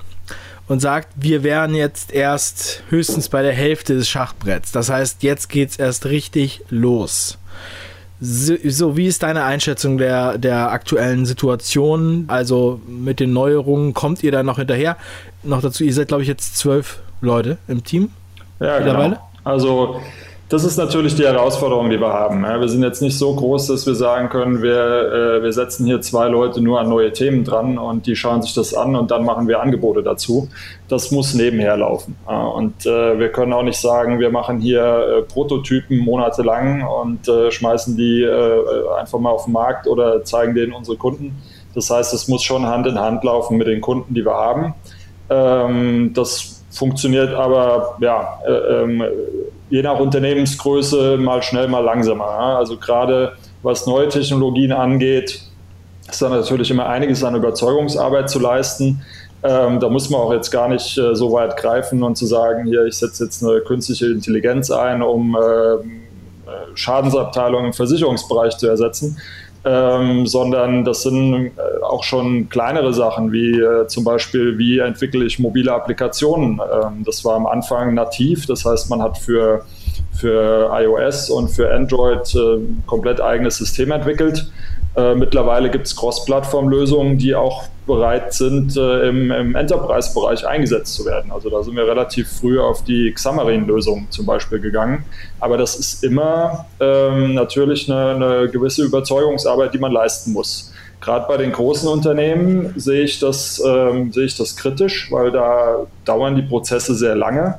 und 0.68 0.80
sagt, 0.80 1.10
wir 1.16 1.44
wären 1.44 1.76
jetzt 1.76 2.14
erst 2.14 2.84
höchstens 2.90 3.30
bei 3.30 3.42
der 3.42 3.54
Hälfte 3.54 3.96
des 3.96 4.08
Schachbretts. 4.10 4.72
Das 4.72 4.90
heißt, 4.90 5.24
jetzt 5.24 5.50
geht 5.50 5.72
es 5.72 5.78
erst 5.78 6.06
richtig 6.06 6.62
los. 6.70 7.38
So, 8.22 8.56
so, 8.64 8.96
wie 8.96 9.08
ist 9.08 9.24
deine 9.24 9.44
Einschätzung 9.44 9.98
der, 9.98 10.38
der 10.38 10.72
aktuellen 10.72 11.26
Situation? 11.26 12.26
Also 12.28 12.80
mit 12.88 13.20
den 13.20 13.34
Neuerungen, 13.34 13.94
kommt 13.94 14.24
ihr 14.24 14.32
da 14.32 14.44
noch 14.44 14.58
hinterher? 14.58 14.96
Noch 15.44 15.62
dazu, 15.62 15.84
ihr 15.84 15.94
seid, 15.94 16.08
glaube 16.08 16.24
ich, 16.24 16.30
jetzt 16.30 16.58
zwölf 16.58 17.02
Leute 17.20 17.58
im 17.68 17.84
Team. 17.84 18.12
Ja, 18.62 18.78
mittlerweile. 18.78 19.10
Genau. 19.10 19.30
Also 19.44 20.02
das 20.54 20.64
ist 20.66 20.78
natürlich 20.78 21.16
die 21.16 21.24
Herausforderung, 21.24 21.90
die 21.90 22.00
wir 22.00 22.14
haben. 22.14 22.44
Wir 22.44 22.70
sind 22.70 22.84
jetzt 22.84 23.02
nicht 23.02 23.18
so 23.18 23.34
groß, 23.34 23.66
dass 23.66 23.88
wir 23.88 23.96
sagen 23.96 24.30
können, 24.30 24.62
wir, 24.62 25.40
äh, 25.40 25.42
wir 25.42 25.52
setzen 25.52 25.88
hier 25.88 26.00
zwei 26.02 26.28
Leute 26.28 26.62
nur 26.62 26.80
an 26.80 26.90
neue 26.90 27.12
Themen 27.12 27.44
dran 27.44 27.80
und 27.80 28.06
die 28.06 28.16
schauen 28.16 28.44
sich 28.44 28.54
das 28.54 28.76
an 28.76 28.96
und 28.96 29.10
dann 29.10 29.26
machen 29.26 29.48
wir 29.48 29.62
Angebote 29.62 30.04
dazu. 30.04 30.50
Das 30.90 31.10
muss 31.10 31.34
nebenher 31.34 31.76
laufen. 31.78 32.16
Und 32.28 32.86
äh, 32.86 33.18
wir 33.18 33.30
können 33.30 33.52
auch 33.52 33.64
nicht 33.64 33.80
sagen, 33.80 34.20
wir 34.20 34.30
machen 34.30 34.60
hier 34.60 34.84
äh, 34.84 35.22
Prototypen 35.24 35.98
monatelang 35.98 36.84
und 36.84 37.28
schmeißen 37.50 37.98
die 37.98 38.24
einfach 39.00 39.18
mal 39.18 39.32
auf 39.32 39.46
den 39.46 39.54
Markt 39.54 39.88
oder 39.88 40.24
zeigen 40.24 40.54
denen 40.54 40.74
unsere 40.74 40.98
Kunden. 40.98 41.36
Das 41.74 41.90
heißt, 41.90 42.14
es 42.14 42.28
muss 42.28 42.44
schon 42.44 42.68
Hand 42.68 42.86
in 42.86 43.00
Hand 43.00 43.24
laufen 43.24 43.58
mit 43.58 43.66
den 43.66 43.82
Kunden, 43.82 44.14
die 44.14 44.24
wir 44.24 44.36
haben. 44.36 44.76
Ähm, 45.32 46.12
das 46.14 46.53
funktioniert 46.74 47.34
aber 47.34 47.96
ja, 48.02 48.40
ähm, 48.48 49.04
je 49.70 49.82
nach 49.82 50.00
Unternehmensgröße 50.00 51.18
mal 51.18 51.42
schnell, 51.42 51.68
mal 51.68 51.84
langsamer. 51.84 52.26
Also 52.26 52.78
gerade 52.78 53.34
was 53.62 53.88
neue 53.88 54.10
Technologien 54.10 54.72
angeht, 54.72 55.42
ist 56.10 56.22
da 56.22 56.30
natürlich 56.30 56.70
immer 56.70 56.88
einiges 56.88 57.24
an 57.24 57.36
Überzeugungsarbeit 57.36 58.30
zu 58.30 58.40
leisten. 58.40 59.02
Ähm, 59.44 59.80
da 59.80 59.90
muss 59.90 60.10
man 60.10 60.22
auch 60.22 60.34
jetzt 60.34 60.52
gar 60.52 60.68
nicht 60.68 60.98
äh, 60.98 61.16
so 61.16 61.32
weit 61.34 61.58
greifen 61.58 62.02
und 62.04 62.18
zu 62.18 62.26
sagen, 62.26 62.66
hier, 62.66 62.86
ich 62.86 62.96
setze 62.96 63.26
jetzt 63.26 63.44
eine 63.44 63.60
künstliche 63.62 64.08
Intelligenz 64.08 64.72
ein, 64.72 65.02
um 65.02 65.36
äh, 65.36 65.84
Schadensabteilungen 66.76 67.68
im 67.68 67.74
Versicherungsbereich 67.74 68.58
zu 68.58 68.68
ersetzen, 68.68 69.18
ähm, 69.66 70.26
sondern 70.26 70.84
das 70.84 71.04
sind 71.04 71.34
äh, 71.34 71.52
auch 71.94 72.04
schon 72.04 72.50
kleinere 72.50 72.94
Sachen, 72.94 73.32
wie 73.32 73.52
äh, 73.60 73.88
zum 73.88 74.04
Beispiel, 74.04 74.58
wie 74.58 74.80
entwickle 74.80 75.24
ich 75.26 75.38
mobile 75.40 75.72
Applikationen. 75.72 76.60
Ähm, 76.60 77.04
das 77.06 77.24
war 77.24 77.36
am 77.36 77.46
Anfang 77.46 77.94
nativ, 77.94 78.48
das 78.48 78.66
heißt, 78.66 78.90
man 78.90 79.02
hat 79.02 79.18
für, 79.18 79.64
für 80.12 80.72
iOS 80.74 81.30
und 81.30 81.50
für 81.50 81.74
Android 81.74 82.34
äh, 82.34 82.60
komplett 82.88 83.22
eigenes 83.22 83.58
System 83.58 83.92
entwickelt. 83.92 84.52
Äh, 84.96 85.16
mittlerweile 85.16 85.70
gibt 85.72 85.88
es 85.88 85.96
Cross-Plattform-Lösungen, 85.96 87.18
die 87.18 87.34
auch 87.34 87.64
bereit 87.86 88.34
sind, 88.34 88.78
äh, 88.78 89.10
im, 89.10 89.32
im 89.32 89.56
Enterprise-Bereich 89.56 90.48
eingesetzt 90.48 90.96
zu 90.96 91.06
werden. 91.06 91.32
Also 91.32 91.50
da 91.50 91.64
sind 91.64 91.76
wir 91.76 91.88
relativ 91.88 92.30
früh 92.30 92.60
auf 92.60 92.84
die 92.84 93.12
Xamarin-Lösung 93.12 94.08
zum 94.10 94.26
Beispiel 94.26 94.60
gegangen. 94.60 95.06
Aber 95.40 95.58
das 95.58 95.76
ist 95.76 96.04
immer 96.04 96.66
ähm, 96.80 97.34
natürlich 97.34 97.92
eine, 97.92 98.16
eine 98.16 98.50
gewisse 98.50 98.84
Überzeugungsarbeit, 98.84 99.74
die 99.74 99.80
man 99.80 99.92
leisten 99.92 100.32
muss 100.34 100.73
Gerade 101.04 101.26
bei 101.28 101.36
den 101.36 101.52
großen 101.52 101.90
Unternehmen 101.90 102.74
sehe 102.78 103.02
ich, 103.02 103.20
das, 103.20 103.62
ähm, 103.66 104.14
sehe 104.14 104.24
ich 104.24 104.38
das 104.38 104.56
kritisch, 104.56 105.12
weil 105.12 105.32
da 105.32 105.86
dauern 106.06 106.38
die 106.38 106.44
Prozesse 106.44 106.96
sehr 106.96 107.14
lange. 107.14 107.56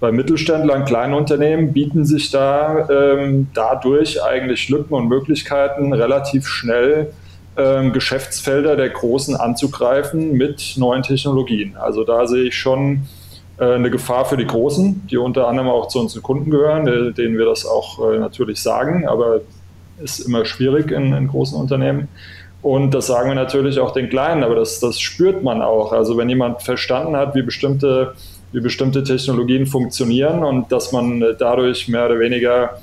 Bei 0.00 0.10
Mittelständlern, 0.10 0.84
kleinen 0.84 1.14
Unternehmen 1.14 1.72
bieten 1.72 2.04
sich 2.04 2.32
da 2.32 2.88
ähm, 2.90 3.46
dadurch 3.54 4.20
eigentlich 4.24 4.68
Lücken 4.68 4.94
und 4.94 5.06
Möglichkeiten, 5.06 5.92
relativ 5.92 6.48
schnell 6.48 7.12
ähm, 7.56 7.92
Geschäftsfelder 7.92 8.74
der 8.74 8.88
Großen 8.88 9.36
anzugreifen 9.36 10.32
mit 10.32 10.74
neuen 10.76 11.04
Technologien. 11.04 11.76
Also 11.76 12.02
da 12.02 12.26
sehe 12.26 12.48
ich 12.48 12.56
schon 12.56 13.04
äh, 13.58 13.74
eine 13.74 13.90
Gefahr 13.90 14.24
für 14.24 14.36
die 14.36 14.46
Großen, 14.46 15.06
die 15.08 15.18
unter 15.18 15.46
anderem 15.46 15.68
auch 15.68 15.86
zu 15.86 16.00
unseren 16.00 16.24
Kunden 16.24 16.50
gehören, 16.50 17.14
denen 17.14 17.38
wir 17.38 17.44
das 17.44 17.64
auch 17.64 18.10
äh, 18.10 18.18
natürlich 18.18 18.60
sagen, 18.60 19.06
aber 19.06 19.42
ist 20.00 20.20
immer 20.20 20.44
schwierig 20.44 20.90
in, 20.90 21.12
in 21.12 21.28
großen 21.28 21.58
Unternehmen. 21.58 22.08
Und 22.60 22.92
das 22.92 23.06
sagen 23.06 23.28
wir 23.28 23.34
natürlich 23.34 23.78
auch 23.78 23.92
den 23.92 24.08
Kleinen, 24.08 24.42
aber 24.42 24.56
das, 24.56 24.80
das 24.80 24.98
spürt 24.98 25.42
man 25.42 25.62
auch. 25.62 25.92
Also 25.92 26.16
wenn 26.16 26.28
jemand 26.28 26.62
verstanden 26.62 27.16
hat, 27.16 27.34
wie 27.34 27.42
bestimmte, 27.42 28.14
wie 28.52 28.60
bestimmte 28.60 29.04
Technologien 29.04 29.66
funktionieren 29.66 30.42
und 30.42 30.72
dass 30.72 30.92
man 30.92 31.22
dadurch 31.38 31.88
mehr 31.88 32.06
oder 32.06 32.18
weniger 32.18 32.78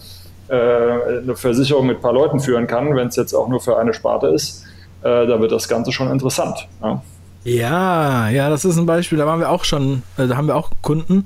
äh, 0.48 1.20
eine 1.24 1.36
Versicherung 1.36 1.88
mit 1.88 1.98
ein 1.98 2.02
paar 2.02 2.14
Leuten 2.14 2.40
führen 2.40 2.68
kann, 2.68 2.96
wenn 2.96 3.10
es 3.10 3.16
jetzt 3.16 3.34
auch 3.34 3.50
nur 3.50 3.60
für 3.60 3.78
eine 3.78 3.94
Sparte 3.94 4.28
ist, 4.28 4.64
äh, 5.02 5.28
da 5.28 5.40
wird 5.42 5.52
das 5.52 5.68
Ganze 5.68 5.92
schon 5.92 6.10
interessant. 6.10 6.68
Ja. 6.82 7.02
Ja, 7.44 8.30
ja, 8.30 8.50
das 8.50 8.66
ist 8.66 8.76
ein 8.78 8.88
Beispiel. 8.88 9.20
Da 9.20 9.28
waren 9.28 9.40
wir 9.40 9.52
auch 9.52 9.66
schon, 9.66 10.02
äh, 10.18 10.26
da 10.26 10.36
haben 10.36 10.48
wir 10.48 10.56
auch 10.56 10.72
Kunden, 10.82 11.26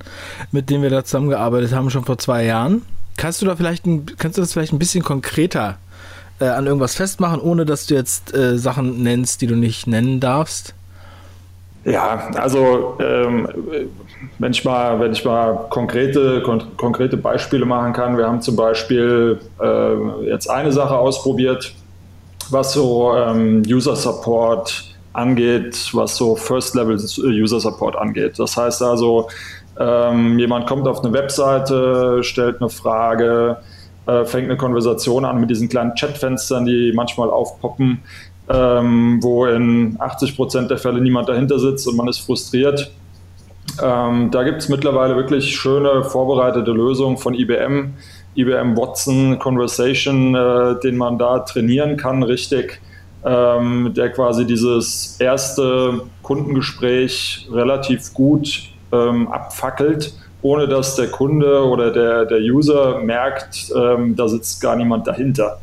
mit 0.51 0.69
denen 0.69 0.83
wir 0.83 0.89
da 0.89 1.05
zusammengearbeitet 1.05 1.73
haben, 1.73 1.89
schon 1.89 2.03
vor 2.03 2.17
zwei 2.17 2.43
Jahren. 2.43 2.81
Kannst 3.15 3.41
du 3.41 3.45
da 3.45 3.55
vielleicht, 3.55 3.85
kannst 4.17 4.37
du 4.37 4.41
das 4.41 4.51
vielleicht 4.51 4.73
ein 4.73 4.79
bisschen 4.79 5.03
konkreter 5.03 5.77
äh, 6.39 6.45
an 6.45 6.65
irgendwas 6.65 6.95
festmachen, 6.95 7.39
ohne 7.39 7.65
dass 7.65 7.85
du 7.85 7.95
jetzt 7.95 8.35
äh, 8.35 8.57
Sachen 8.57 9.03
nennst, 9.03 9.41
die 9.41 9.47
du 9.47 9.55
nicht 9.55 9.87
nennen 9.87 10.19
darfst? 10.19 10.73
Ja, 11.85 12.29
also 12.35 12.97
ähm, 12.99 13.47
wenn 14.37 14.51
ich 14.51 14.65
mal, 14.65 14.99
wenn 14.99 15.13
ich 15.13 15.23
mal 15.23 15.67
konkrete, 15.69 16.41
kon 16.43 16.75
konkrete 16.75 17.15
Beispiele 17.17 17.65
machen 17.65 17.93
kann, 17.93 18.17
wir 18.17 18.27
haben 18.27 18.41
zum 18.41 18.55
Beispiel 18.55 19.39
äh, 19.61 20.27
jetzt 20.27 20.49
eine 20.49 20.71
Sache 20.71 20.97
ausprobiert, 20.97 21.73
was 22.49 22.73
so 22.73 23.15
ähm, 23.15 23.63
User 23.65 23.95
Support 23.95 24.95
angeht, 25.13 25.89
was 25.93 26.15
so 26.15 26.35
First 26.35 26.75
Level 26.75 26.95
User 26.95 27.59
Support 27.59 27.95
angeht. 27.95 28.37
Das 28.37 28.57
heißt 28.57 28.81
also, 28.81 29.29
ähm, 29.79 30.37
jemand 30.37 30.67
kommt 30.67 30.87
auf 30.87 31.03
eine 31.03 31.13
Webseite, 31.13 32.23
stellt 32.23 32.59
eine 32.59 32.69
Frage, 32.69 33.57
äh, 34.09 34.25
fängt 34.25 34.45
eine 34.45 34.57
Konversation 34.57 35.23
an 35.23 35.39
mit 35.39 35.49
diesen 35.49 35.69
kleinen 35.69 35.93
Chatfenstern, 35.93 36.65
die 36.65 36.91
manchmal 36.95 37.29
aufpoppen, 37.29 37.99
ähm, 38.49 39.19
wo 39.21 39.45
in 39.45 39.97
80 39.99 40.35
Prozent 40.35 40.71
der 40.71 40.79
Fälle 40.79 40.99
niemand 40.99 41.29
dahinter 41.29 41.59
sitzt 41.59 41.87
und 41.87 41.95
man 41.95 42.07
ist 42.07 42.19
frustriert. 42.19 42.91
Ähm, 43.83 44.31
da 44.31 44.43
gibt 44.43 44.57
es 44.57 44.69
mittlerweile 44.69 45.15
wirklich 45.15 45.55
schöne 45.55 46.03
vorbereitete 46.03 46.71
Lösungen 46.71 47.17
von 47.17 47.35
IBM, 47.35 47.93
IBM 48.35 48.75
Watson 48.75 49.37
Conversation, 49.37 50.33
äh, 50.33 50.79
den 50.79 50.97
man 50.97 51.19
da 51.19 51.39
trainieren 51.39 51.95
kann, 51.95 52.23
richtig, 52.23 52.81
ähm, 53.23 53.93
der 53.95 54.09
quasi 54.09 54.47
dieses 54.47 55.17
erste 55.19 56.01
Kundengespräch 56.23 57.47
relativ 57.51 58.13
gut 58.13 58.69
ähm, 58.91 59.27
abfackelt 59.27 60.13
ohne 60.41 60.67
dass 60.67 60.95
der 60.95 61.07
Kunde 61.07 61.65
oder 61.65 61.91
der, 61.91 62.25
der 62.25 62.39
User 62.39 62.99
merkt, 62.99 63.71
ähm, 63.75 64.15
da 64.15 64.27
sitzt 64.27 64.61
gar 64.61 64.75
niemand 64.75 65.07
dahinter. 65.07 65.59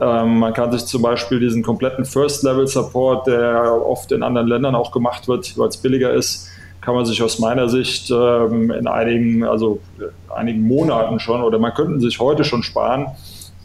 Ähm, 0.00 0.40
man 0.40 0.52
kann 0.52 0.72
sich 0.72 0.84
zum 0.86 1.02
Beispiel 1.02 1.40
diesen 1.40 1.62
kompletten 1.62 2.04
First-Level-Support, 2.04 3.28
der 3.28 3.80
oft 3.86 4.12
in 4.12 4.22
anderen 4.22 4.48
Ländern 4.48 4.74
auch 4.74 4.92
gemacht 4.92 5.28
wird, 5.28 5.56
weil 5.56 5.68
es 5.68 5.76
billiger 5.76 6.12
ist, 6.12 6.48
kann 6.80 6.94
man 6.94 7.04
sich 7.04 7.22
aus 7.22 7.38
meiner 7.38 7.68
Sicht 7.68 8.10
ähm, 8.10 8.70
in 8.70 8.86
einigen, 8.86 9.44
also 9.44 9.80
äh, 9.98 10.32
einigen 10.32 10.62
Monaten 10.62 11.18
schon 11.18 11.42
oder 11.42 11.58
man 11.58 11.74
könnte 11.74 12.00
sich 12.00 12.20
heute 12.20 12.44
schon 12.44 12.62
sparen, 12.62 13.06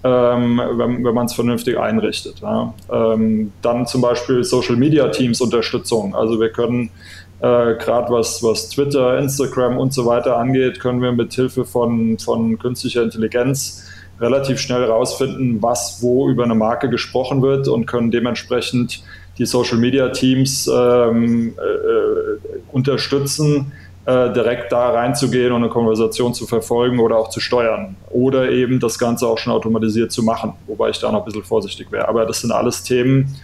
ähm, 0.04 0.60
wenn, 0.76 1.04
wenn 1.04 1.14
man 1.14 1.26
es 1.26 1.34
vernünftig 1.34 1.78
einrichtet. 1.78 2.40
Ja. 2.40 2.74
Ähm, 2.92 3.52
dann 3.62 3.86
zum 3.86 4.02
Beispiel 4.02 4.44
Social 4.44 4.76
Media 4.76 5.08
Teams 5.10 5.42
Unterstützung. 5.42 6.16
Also 6.16 6.40
wir 6.40 6.50
können 6.50 6.90
äh, 7.42 7.76
Gerade 7.76 8.12
was, 8.12 8.44
was 8.44 8.70
Twitter, 8.70 9.18
Instagram 9.18 9.78
und 9.78 9.94
so 9.94 10.06
weiter 10.06 10.38
angeht, 10.38 10.80
können 10.80 11.02
wir 11.02 11.12
mit 11.12 11.34
Hilfe 11.34 11.66
von, 11.66 12.20
von 12.20 12.60
künstlicher 12.60 13.02
Intelligenz 13.02 13.84
relativ 14.20 14.60
schnell 14.60 14.82
herausfinden, 14.82 15.62
was 15.62 15.98
wo 16.02 16.30
über 16.30 16.44
eine 16.44 16.54
Marke 16.54 16.88
gesprochen 16.90 17.42
wird 17.42 17.68
und 17.68 17.88
können 17.88 18.12
dementsprechend 18.12 19.04
die 19.40 19.46
Social 19.46 19.80
Media 19.80 20.10
Teams 20.10 20.70
ähm, 20.72 21.56
äh, 21.58 21.64
äh, 21.64 22.40
unterstützen, 22.72 23.72
äh, 24.06 24.32
direkt 24.34 24.72
da 24.72 24.92
reinzugehen 24.92 25.52
und 25.52 25.64
eine 25.64 25.72
Konversation 25.72 26.36
zu 26.36 26.46
verfolgen 26.46 27.00
oder 27.00 27.18
auch 27.18 27.30
zu 27.30 27.40
steuern. 27.40 27.96
Oder 28.12 28.52
eben 28.52 28.80
das 28.80 29.00
Ganze 29.00 29.26
auch 29.28 29.40
schon 29.40 29.52
automatisiert 29.54 30.12
zu 30.12 30.22
machen, 30.22 30.54
wobei 30.68 30.90
ich 30.90 31.00
da 31.00 31.12
noch 31.12 31.20
ein 31.20 31.26
bisschen 31.26 31.44
vorsichtig 31.44 31.92
wäre. 31.92 32.08
Aber 32.08 32.26
das 32.26 32.42
sind 32.42 32.52
alles 32.52 32.84
Themen, 32.84 33.36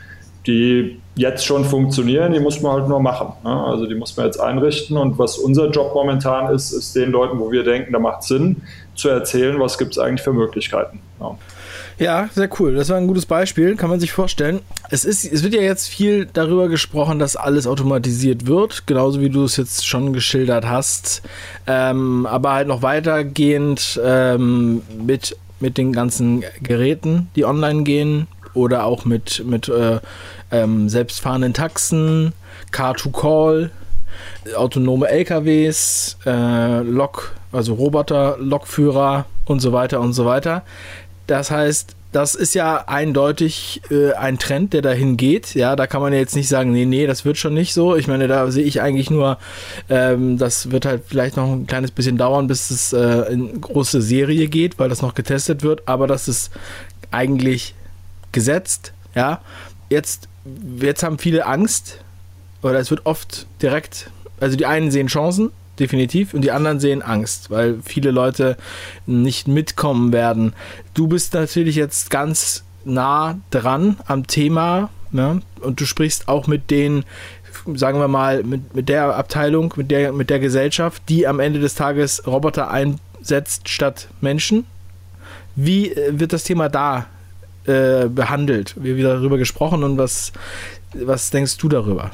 die 0.47 0.99
jetzt 1.15 1.45
schon 1.45 1.65
funktionieren, 1.65 2.31
die 2.31 2.39
muss 2.39 2.61
man 2.61 2.73
halt 2.73 2.87
nur 2.87 2.99
machen. 2.99 3.33
Ne? 3.43 3.49
Also 3.49 3.85
die 3.85 3.95
muss 3.95 4.15
man 4.15 4.27
jetzt 4.27 4.39
einrichten. 4.39 4.97
Und 4.97 5.19
was 5.19 5.37
unser 5.37 5.69
Job 5.69 5.93
momentan 5.93 6.53
ist, 6.53 6.71
ist 6.71 6.95
den 6.95 7.11
Leuten, 7.11 7.39
wo 7.39 7.51
wir 7.51 7.63
denken, 7.63 7.91
da 7.93 7.99
macht 7.99 8.23
Sinn, 8.23 8.61
zu 8.95 9.09
erzählen, 9.09 9.59
was 9.59 9.77
gibt 9.77 9.91
es 9.91 9.99
eigentlich 9.99 10.21
für 10.21 10.33
Möglichkeiten. 10.33 10.99
Ja. 11.19 11.37
Ja, 11.99 12.29
sehr 12.31 12.49
cool. 12.59 12.75
Das 12.75 12.89
war 12.89 12.97
ein 12.97 13.07
gutes 13.07 13.25
Beispiel, 13.25 13.75
kann 13.75 13.89
man 13.89 13.99
sich 13.99 14.11
vorstellen. 14.11 14.59
Es, 14.91 15.03
ist, 15.03 15.25
es 15.25 15.43
wird 15.43 15.55
ja 15.55 15.61
jetzt 15.61 15.87
viel 15.87 16.27
darüber 16.31 16.69
gesprochen, 16.69 17.17
dass 17.17 17.35
alles 17.35 17.65
automatisiert 17.65 18.45
wird, 18.45 18.85
genauso 18.85 19.19
wie 19.19 19.31
du 19.31 19.43
es 19.43 19.57
jetzt 19.57 19.87
schon 19.87 20.13
geschildert 20.13 20.67
hast. 20.67 21.23
Ähm, 21.65 22.27
aber 22.27 22.53
halt 22.53 22.67
noch 22.67 22.83
weitergehend 22.83 23.99
ähm, 24.03 24.83
mit, 25.03 25.35
mit 25.59 25.79
den 25.79 25.91
ganzen 25.91 26.43
Geräten, 26.61 27.29
die 27.35 27.45
online 27.45 27.81
gehen, 27.81 28.27
oder 28.57 28.85
auch 28.85 29.05
mit, 29.05 29.43
mit 29.45 29.69
äh, 29.69 29.99
ähm, 30.51 30.89
selbstfahrenden 30.89 31.53
Taxen, 31.53 32.33
Car-to-Call, 32.71 33.71
autonome 34.55 35.07
LKWs, 35.07 36.17
äh, 36.25 36.81
Lok, 36.81 37.35
also 37.51 37.73
Roboter, 37.75 38.37
Lokführer 38.39 39.25
und 39.45 39.59
so 39.59 39.71
weiter 39.73 39.99
und 40.01 40.13
so 40.13 40.25
weiter. 40.25 40.63
Das 41.27 41.51
heißt, 41.51 41.95
das 42.13 42.35
ist 42.35 42.55
ja 42.55 42.85
eindeutig 42.87 43.81
äh, 43.91 44.13
ein 44.13 44.39
Trend, 44.39 44.73
der 44.73 44.81
dahin 44.81 45.17
geht. 45.17 45.53
Ja, 45.55 45.75
da 45.75 45.87
kann 45.87 46.01
man 46.01 46.13
ja 46.13 46.19
jetzt 46.19 46.35
nicht 46.35 46.47
sagen, 46.47 46.71
nee, 46.71 46.85
nee, 46.85 47.05
das 47.05 47.25
wird 47.25 47.37
schon 47.37 47.53
nicht 47.53 47.73
so. 47.73 47.95
Ich 47.95 48.07
meine, 48.07 48.27
da 48.27 48.49
sehe 48.49 48.63
ich 48.63 48.81
eigentlich 48.81 49.11
nur, 49.11 49.37
ähm, 49.89 50.37
das 50.37 50.71
wird 50.71 50.85
halt 50.85 51.03
vielleicht 51.05 51.35
noch 51.35 51.51
ein 51.51 51.67
kleines 51.67 51.91
bisschen 51.91 52.17
dauern, 52.17 52.47
bis 52.47 52.71
es 52.71 52.93
äh, 52.93 53.31
in 53.31 53.59
große 53.59 54.01
Serie 54.01 54.47
geht, 54.47 54.79
weil 54.79 54.89
das 54.89 55.01
noch 55.01 55.15
getestet 55.15 55.63
wird. 55.63 55.87
Aber 55.87 56.07
das 56.07 56.27
ist 56.27 56.51
eigentlich 57.11 57.75
gesetzt. 58.31 58.93
Ja, 59.15 59.41
jetzt, 59.89 60.27
jetzt 60.79 61.03
haben 61.03 61.17
viele 61.17 61.45
Angst 61.45 61.99
oder 62.61 62.79
es 62.79 62.89
wird 62.91 63.05
oft 63.05 63.47
direkt, 63.61 64.09
also 64.39 64.55
die 64.55 64.65
einen 64.65 64.91
sehen 64.91 65.07
Chancen, 65.07 65.51
definitiv, 65.79 66.33
und 66.33 66.41
die 66.41 66.51
anderen 66.51 66.79
sehen 66.79 67.01
Angst, 67.01 67.49
weil 67.49 67.79
viele 67.83 68.11
Leute 68.11 68.57
nicht 69.05 69.47
mitkommen 69.47 70.11
werden. 70.11 70.53
Du 70.93 71.07
bist 71.07 71.33
natürlich 71.33 71.75
jetzt 71.75 72.09
ganz 72.09 72.63
nah 72.85 73.37
dran 73.51 73.97
am 74.05 74.27
Thema 74.27 74.89
ne? 75.11 75.41
und 75.61 75.79
du 75.79 75.85
sprichst 75.85 76.27
auch 76.27 76.47
mit 76.47 76.71
den, 76.71 77.03
sagen 77.75 77.99
wir 77.99 78.07
mal, 78.07 78.43
mit, 78.43 78.75
mit 78.75 78.89
der 78.89 79.15
Abteilung, 79.15 79.73
mit 79.77 79.91
der, 79.91 80.13
mit 80.13 80.29
der 80.29 80.39
Gesellschaft, 80.39 81.03
die 81.09 81.27
am 81.27 81.39
Ende 81.39 81.59
des 81.59 81.75
Tages 81.75 82.25
Roboter 82.25 82.71
einsetzt 82.71 83.69
statt 83.69 84.07
Menschen. 84.21 84.65
Wie 85.55 85.91
äh, 85.91 86.19
wird 86.19 86.33
das 86.33 86.43
Thema 86.43 86.69
da 86.69 87.07
äh, 87.67 88.07
behandelt? 88.07 88.75
Wir 88.77 88.91
haben 88.91 88.97
wieder 88.97 89.13
darüber 89.15 89.37
gesprochen 89.37 89.83
und 89.83 89.97
was, 89.97 90.31
was 90.93 91.29
denkst 91.29 91.57
du 91.57 91.69
darüber? 91.69 92.11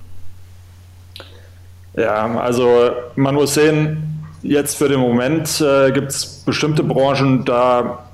Ja, 1.95 2.37
also 2.39 2.91
man 3.15 3.35
muss 3.35 3.53
sehen, 3.53 4.25
jetzt 4.41 4.77
für 4.77 4.89
den 4.89 4.99
Moment 4.99 5.61
äh, 5.61 5.91
gibt 5.91 6.11
es 6.11 6.25
bestimmte 6.45 6.83
Branchen, 6.83 7.45
da 7.45 8.05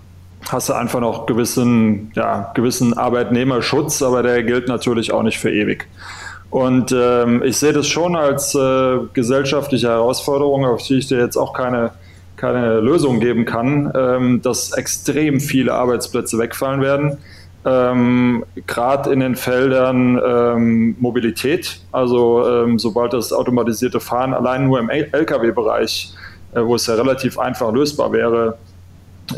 hast 0.49 0.69
du 0.69 0.73
einfach 0.73 0.99
noch 0.99 1.25
gewissen, 1.25 2.11
ja, 2.15 2.51
gewissen 2.55 2.97
Arbeitnehmerschutz, 2.97 4.01
aber 4.01 4.23
der 4.23 4.43
gilt 4.43 4.67
natürlich 4.67 5.11
auch 5.11 5.23
nicht 5.23 5.39
für 5.39 5.51
ewig. 5.51 5.87
Und 6.49 6.91
ähm, 6.91 7.43
ich 7.43 7.57
sehe 7.57 7.73
das 7.73 7.87
schon 7.87 8.15
als 8.15 8.55
äh, 8.55 8.97
gesellschaftliche 9.13 9.87
Herausforderung, 9.87 10.65
auf 10.65 10.81
die 10.83 10.97
ich 10.97 11.07
dir 11.07 11.19
jetzt 11.19 11.37
auch 11.37 11.53
keine 11.53 11.91
keine 12.39 12.79
Lösung 12.79 13.19
geben 13.19 13.45
kann, 13.45 13.91
ähm, 13.95 14.41
dass 14.41 14.71
extrem 14.71 15.39
viele 15.39 15.73
Arbeitsplätze 15.73 16.37
wegfallen 16.39 16.81
werden. 16.81 17.17
Ähm, 17.65 18.45
Gerade 18.65 19.11
in 19.11 19.19
den 19.19 19.35
Feldern 19.35 20.19
ähm, 20.25 20.95
Mobilität, 20.99 21.81
also 21.91 22.47
ähm, 22.47 22.79
sobald 22.79 23.11
das 23.11 23.33
automatisierte 23.33 23.99
Fahren 23.99 24.33
allein 24.33 24.65
nur 24.65 24.79
im 24.79 24.89
Lkw-Bereich, 24.89 26.13
äh, 26.53 26.61
wo 26.61 26.75
es 26.75 26.87
ja 26.87 26.95
relativ 26.95 27.37
einfach 27.37 27.73
lösbar 27.73 28.13
wäre, 28.13 28.57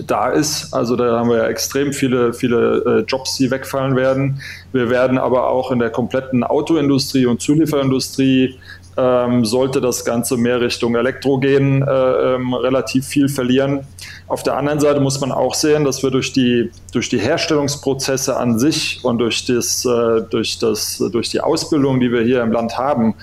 da 0.05 0.29
ist. 0.29 0.73
Also 0.73 0.95
da 0.95 1.17
haben 1.17 1.29
wir 1.29 1.37
ja 1.37 1.47
extrem 1.47 1.93
viele, 1.93 2.33
viele 2.33 2.77
äh, 2.85 3.05
Jobs, 3.07 3.37
die 3.37 3.51
wegfallen 3.51 3.95
werden. 3.95 4.41
Wir 4.71 4.89
werden 4.89 5.17
aber 5.17 5.49
auch 5.49 5.71
in 5.71 5.79
der 5.79 5.89
kompletten 5.89 6.43
Autoindustrie 6.43 7.25
und 7.25 7.41
Zulieferindustrie 7.41 8.55
ähm, 9.01 9.45
sollte 9.45 9.81
das 9.81 10.05
Ganze 10.05 10.37
mehr 10.37 10.61
Richtung 10.61 10.95
Elektro 10.95 11.39
gehen, 11.39 11.81
äh, 11.81 12.35
ähm, 12.35 12.53
relativ 12.53 13.07
viel 13.07 13.29
verlieren. 13.29 13.81
Auf 14.27 14.43
der 14.43 14.57
anderen 14.57 14.79
Seite 14.79 14.99
muss 14.99 15.19
man 15.19 15.31
auch 15.31 15.55
sehen, 15.55 15.85
dass 15.85 16.03
wir 16.03 16.11
durch 16.11 16.33
die, 16.33 16.69
durch 16.93 17.09
die 17.09 17.17
Herstellungsprozesse 17.17 18.37
an 18.37 18.59
sich 18.59 18.99
und 19.03 19.17
durch, 19.17 19.45
das, 19.45 19.85
äh, 19.85 20.21
durch, 20.29 20.59
das, 20.59 21.03
durch 21.11 21.29
die 21.29 21.41
Ausbildung, 21.41 21.99
die 21.99 22.11
wir 22.11 22.21
hier 22.21 22.43
im 22.43 22.51
Land 22.51 22.77
haben, 22.77 23.15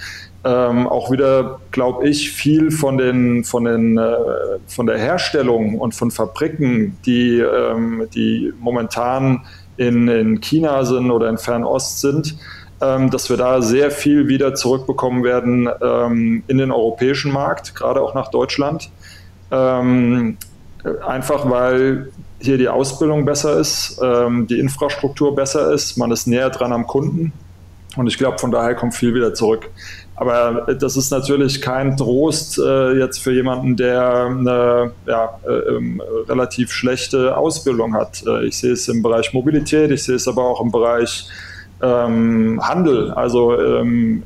ähm, 0.44 0.88
auch 0.88 1.10
wieder, 1.12 1.60
glaube 1.70 2.08
ich, 2.08 2.32
viel 2.32 2.70
von, 2.70 2.98
den, 2.98 3.44
von, 3.44 3.64
den, 3.64 3.98
äh, 3.98 4.14
von 4.66 4.86
der 4.86 4.98
Herstellung 4.98 5.78
und 5.78 5.94
von 5.94 6.10
Fabriken, 6.10 6.96
die, 7.06 7.38
ähm, 7.38 8.08
die 8.14 8.52
momentan 8.58 9.44
in, 9.76 10.08
in 10.08 10.40
China 10.40 10.84
sind 10.84 11.10
oder 11.10 11.28
in 11.28 11.38
Fernost 11.38 12.00
sind, 12.00 12.36
ähm, 12.80 13.10
dass 13.10 13.30
wir 13.30 13.36
da 13.36 13.60
sehr 13.62 13.90
viel 13.90 14.28
wieder 14.28 14.54
zurückbekommen 14.54 15.24
werden 15.24 15.68
ähm, 15.82 16.42
in 16.46 16.58
den 16.58 16.70
europäischen 16.70 17.32
Markt, 17.32 17.74
gerade 17.74 18.00
auch 18.00 18.14
nach 18.14 18.30
Deutschland. 18.30 18.90
Ähm, 19.50 20.36
einfach 21.06 21.48
weil 21.50 22.10
hier 22.40 22.58
die 22.58 22.68
Ausbildung 22.68 23.24
besser 23.24 23.58
ist, 23.58 24.00
ähm, 24.02 24.46
die 24.46 24.60
Infrastruktur 24.60 25.34
besser 25.34 25.72
ist, 25.72 25.96
man 25.96 26.12
ist 26.12 26.26
näher 26.26 26.50
dran 26.50 26.72
am 26.72 26.86
Kunden. 26.86 27.32
Und 27.96 28.06
ich 28.06 28.16
glaube, 28.16 28.38
von 28.38 28.52
daher 28.52 28.74
kommt 28.76 28.94
viel 28.94 29.14
wieder 29.14 29.34
zurück. 29.34 29.70
Aber 30.14 30.74
das 30.74 30.96
ist 30.96 31.10
natürlich 31.10 31.60
kein 31.60 31.96
Trost 31.96 32.58
äh, 32.58 32.92
jetzt 32.98 33.18
für 33.18 33.32
jemanden, 33.32 33.76
der 33.76 34.26
eine 34.26 34.92
ja, 35.06 35.38
äh, 35.46 35.76
ähm, 35.76 36.02
relativ 36.28 36.72
schlechte 36.72 37.36
Ausbildung 37.36 37.94
hat. 37.94 38.24
Äh, 38.26 38.46
ich 38.46 38.58
sehe 38.58 38.72
es 38.72 38.88
im 38.88 39.02
Bereich 39.02 39.32
Mobilität, 39.32 39.90
ich 39.90 40.04
sehe 40.04 40.16
es 40.16 40.28
aber 40.28 40.44
auch 40.44 40.60
im 40.60 40.70
Bereich 40.70 41.28
ähm, 41.80 42.60
Handel. 42.62 43.12
Also 43.12 43.58
ähm, 43.58 44.22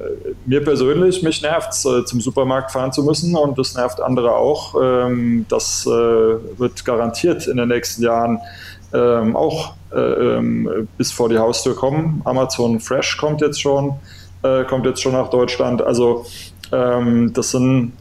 mir 0.46 0.64
persönlich, 0.64 1.22
mich 1.22 1.42
nervt 1.42 1.72
es, 1.72 1.84
äh, 1.84 2.04
zum 2.04 2.20
Supermarkt 2.20 2.70
fahren 2.70 2.92
zu 2.92 3.02
müssen 3.02 3.36
und 3.36 3.58
das 3.58 3.74
nervt 3.74 4.00
andere 4.00 4.34
auch. 4.34 4.74
Ähm, 4.80 5.46
das 5.48 5.86
äh, 5.86 5.90
wird 5.90 6.84
garantiert 6.84 7.46
in 7.46 7.56
den 7.56 7.68
nächsten 7.68 8.02
Jahren 8.02 8.38
ähm, 8.94 9.36
auch 9.36 9.74
äh, 9.92 9.98
ähm, 9.98 10.88
bis 10.96 11.12
vor 11.12 11.28
die 11.28 11.38
Haustür 11.38 11.74
kommen. 11.74 12.22
Amazon 12.24 12.80
Fresh 12.80 13.16
kommt 13.16 13.40
jetzt 13.40 13.60
schon 13.60 13.94
äh, 14.42 14.64
kommt 14.64 14.86
jetzt 14.86 15.02
schon 15.02 15.12
nach 15.12 15.28
Deutschland. 15.30 15.82
Also 15.82 16.26
ähm, 16.72 17.32
das 17.32 17.50
sind 17.50 17.92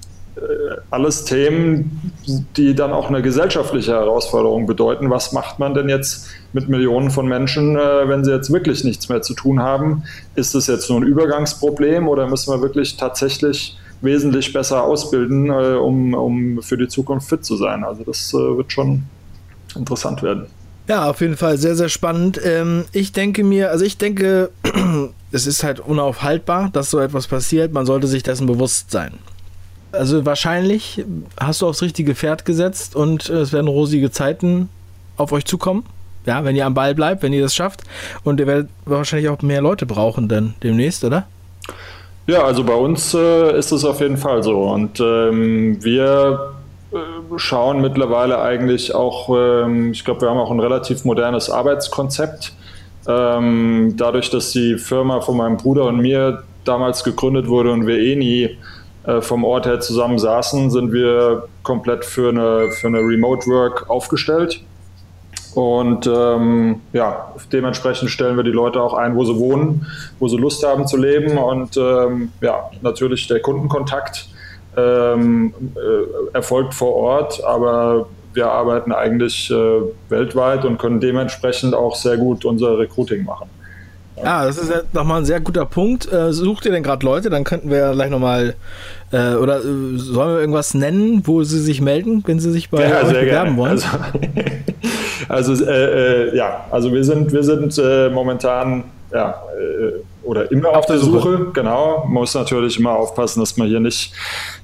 alles 0.89 1.25
Themen, 1.25 2.13
die 2.57 2.75
dann 2.75 2.91
auch 2.91 3.09
eine 3.09 3.21
gesellschaftliche 3.21 3.93
Herausforderung 3.93 4.65
bedeuten. 4.65 5.09
Was 5.09 5.31
macht 5.31 5.59
man 5.59 5.73
denn 5.73 5.89
jetzt 5.89 6.27
mit 6.53 6.69
Millionen 6.69 7.11
von 7.11 7.27
Menschen, 7.27 7.75
äh, 7.75 8.07
wenn 8.07 8.23
sie 8.23 8.31
jetzt 8.31 8.51
wirklich 8.51 8.83
nichts 8.83 9.09
mehr 9.09 9.21
zu 9.21 9.33
tun 9.33 9.61
haben? 9.61 10.03
Ist 10.35 10.55
es 10.55 10.67
jetzt 10.67 10.89
nur 10.89 10.99
ein 10.99 11.07
Übergangsproblem 11.07 12.07
oder 12.07 12.27
müssen 12.27 12.53
wir 12.53 12.61
wirklich 12.61 12.97
tatsächlich 12.97 13.77
wesentlich 14.01 14.51
besser 14.53 14.83
ausbilden, 14.83 15.49
äh, 15.49 15.75
um, 15.75 16.13
um 16.13 16.61
für 16.61 16.77
die 16.77 16.87
Zukunft 16.87 17.29
fit 17.29 17.45
zu 17.45 17.55
sein? 17.55 17.83
Also 17.83 18.03
das 18.03 18.33
äh, 18.33 18.37
wird 18.37 18.71
schon 18.71 19.03
interessant 19.75 20.23
werden. 20.23 20.47
Ja, 20.87 21.09
auf 21.09 21.21
jeden 21.21 21.37
Fall 21.37 21.57
sehr, 21.57 21.75
sehr 21.75 21.89
spannend. 21.89 22.41
Ähm, 22.43 22.85
ich 22.91 23.11
denke 23.11 23.43
mir, 23.43 23.69
also 23.69 23.85
ich 23.85 23.97
denke, 23.97 24.49
es 25.31 25.47
ist 25.47 25.63
halt 25.63 25.79
unaufhaltbar, 25.79 26.69
dass 26.73 26.89
so 26.89 26.99
etwas 26.99 27.27
passiert. 27.27 27.71
Man 27.71 27.85
sollte 27.85 28.07
sich 28.07 28.23
dessen 28.23 28.47
bewusst 28.47 28.91
sein. 28.91 29.13
Also 29.91 30.25
wahrscheinlich 30.25 31.03
hast 31.39 31.61
du 31.61 31.67
aufs 31.67 31.81
richtige 31.81 32.15
Pferd 32.15 32.45
gesetzt 32.45 32.95
und 32.95 33.29
es 33.29 33.51
werden 33.51 33.67
rosige 33.67 34.11
Zeiten 34.11 34.69
auf 35.17 35.31
euch 35.31 35.45
zukommen. 35.45 35.85
Ja, 36.25 36.43
wenn 36.43 36.55
ihr 36.55 36.65
am 36.65 36.73
Ball 36.73 36.93
bleibt, 36.93 37.23
wenn 37.23 37.33
ihr 37.33 37.41
das 37.41 37.55
schafft. 37.55 37.81
Und 38.23 38.39
ihr 38.39 38.47
werdet 38.47 38.69
wahrscheinlich 38.85 39.29
auch 39.29 39.41
mehr 39.41 39.61
Leute 39.61 39.85
brauchen 39.85 40.27
dann 40.27 40.53
demnächst, 40.61 41.03
oder? 41.03 41.27
Ja, 42.27 42.43
also 42.43 42.63
bei 42.63 42.75
uns 42.75 43.13
äh, 43.13 43.57
ist 43.57 43.71
es 43.71 43.83
auf 43.83 43.99
jeden 43.99 44.17
Fall 44.17 44.43
so. 44.43 44.61
Und 44.61 44.99
ähm, 44.99 45.83
wir 45.83 46.53
äh, 46.91 46.97
schauen 47.37 47.81
mittlerweile 47.81 48.39
eigentlich 48.39 48.93
auch, 48.93 49.29
ähm, 49.35 49.91
ich 49.91 50.05
glaube, 50.05 50.21
wir 50.21 50.29
haben 50.29 50.37
auch 50.37 50.51
ein 50.51 50.59
relativ 50.59 51.03
modernes 51.05 51.49
Arbeitskonzept. 51.49 52.53
Ähm, 53.07 53.95
dadurch, 53.97 54.29
dass 54.29 54.51
die 54.51 54.77
Firma 54.77 55.21
von 55.21 55.37
meinem 55.37 55.57
Bruder 55.57 55.85
und 55.85 55.97
mir 55.97 56.43
damals 56.63 57.03
gegründet 57.03 57.47
wurde 57.47 57.71
und 57.71 57.87
wir 57.87 57.97
eh 57.97 58.15
nie 58.15 58.43
äh, 58.43 58.57
vom 59.21 59.43
Ort 59.43 59.65
her 59.65 59.79
zusammen 59.79 60.19
saßen, 60.19 60.69
sind 60.69 60.93
wir 60.93 61.47
komplett 61.63 62.05
für 62.05 62.29
eine, 62.29 62.71
für 62.71 62.87
eine 62.87 62.99
Remote 62.99 63.47
Work 63.47 63.89
aufgestellt. 63.89 64.61
Und 65.55 66.07
ähm, 66.07 66.81
ja, 66.93 67.33
dementsprechend 67.51 68.09
stellen 68.09 68.37
wir 68.37 68.43
die 68.43 68.51
Leute 68.51 68.81
auch 68.81 68.93
ein, 68.93 69.15
wo 69.15 69.25
sie 69.25 69.37
wohnen, 69.37 69.85
wo 70.19 70.27
sie 70.27 70.37
Lust 70.37 70.65
haben 70.65 70.87
zu 70.87 70.97
leben. 70.97 71.37
Und 71.37 71.75
ähm, 71.77 72.31
ja, 72.41 72.69
natürlich 72.81 73.27
der 73.27 73.41
Kundenkontakt 73.41 74.29
ähm, 74.77 75.53
äh, 75.75 76.35
erfolgt 76.35 76.73
vor 76.73 76.95
Ort, 76.95 77.43
aber 77.43 78.07
wir 78.33 78.49
arbeiten 78.49 78.93
eigentlich 78.93 79.51
äh, 79.51 79.81
weltweit 80.07 80.63
und 80.63 80.77
können 80.77 81.01
dementsprechend 81.01 81.73
auch 81.73 81.95
sehr 81.95 82.17
gut 82.17 82.45
unser 82.45 82.77
Recruiting 82.77 83.25
machen. 83.25 83.49
Ja, 84.23 84.45
das 84.45 84.57
ist 84.57 84.69
ja 84.69 84.81
nochmal 84.93 85.21
ein 85.21 85.25
sehr 85.25 85.39
guter 85.39 85.65
Punkt. 85.65 86.11
Äh, 86.11 86.31
sucht 86.33 86.65
ihr 86.65 86.71
denn 86.71 86.83
gerade 86.83 87.05
Leute? 87.05 87.29
Dann 87.29 87.43
könnten 87.43 87.69
wir 87.69 87.91
gleich 87.91 88.09
nochmal, 88.09 88.55
äh, 89.11 89.33
oder 89.33 89.59
äh, 89.59 89.97
sollen 89.97 90.35
wir 90.35 90.39
irgendwas 90.39 90.73
nennen, 90.73 91.21
wo 91.25 91.43
sie 91.43 91.59
sich 91.59 91.81
melden, 91.81 92.23
wenn 92.25 92.39
sie 92.39 92.51
sich 92.51 92.69
bei 92.69 92.87
ja, 92.87 92.97
euch 92.97 93.07
bewerben 93.07 93.55
gerne. 93.55 93.57
wollen? 93.57 93.81
Also, 95.27 95.53
also 95.53 95.65
äh, 95.65 96.29
äh, 96.29 96.35
ja, 96.35 96.65
also 96.71 96.93
wir 96.93 97.03
sind, 97.03 97.31
wir 97.31 97.43
sind 97.43 97.77
äh, 97.77 98.09
momentan 98.09 98.83
ja, 99.13 99.41
oder 100.31 100.49
immer 100.49 100.69
auf, 100.69 100.77
auf 100.77 100.85
der 100.85 100.97
Suche. 100.97 101.19
Suche. 101.19 101.51
Genau, 101.51 102.05
muss 102.07 102.33
natürlich 102.35 102.79
immer 102.79 102.91
aufpassen, 102.91 103.41
dass 103.41 103.57
man 103.57 103.67
hier 103.67 103.81
nicht, 103.81 104.13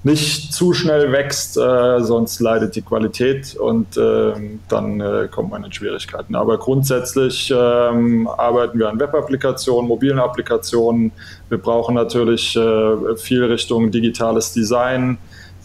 nicht 0.02 0.54
zu 0.54 0.72
schnell 0.72 1.12
wächst, 1.12 1.58
äh, 1.58 2.00
sonst 2.00 2.40
leidet 2.40 2.78
die 2.78 2.82
Qualität 2.82 3.54
und 3.58 3.98
äh, 3.98 4.32
dann 4.70 5.02
äh, 5.02 5.28
kommt 5.30 5.52
man 5.52 5.66
in 5.66 5.74
Schwierigkeiten. 5.74 6.36
Aber 6.36 6.58
grundsätzlich 6.58 7.54
ähm, 7.54 8.30
arbeiten 8.30 8.80
wir 8.80 8.88
an 8.88 8.98
Web-Applikationen, 8.98 9.90
mobilen 9.90 10.20
Applikationen. 10.20 11.12
Wir 11.50 11.58
brauchen 11.58 11.96
natürlich 11.96 12.56
äh, 12.56 13.18
viel 13.18 13.44
Richtung 13.44 13.92
digitales 13.92 14.54
Design 14.54 15.18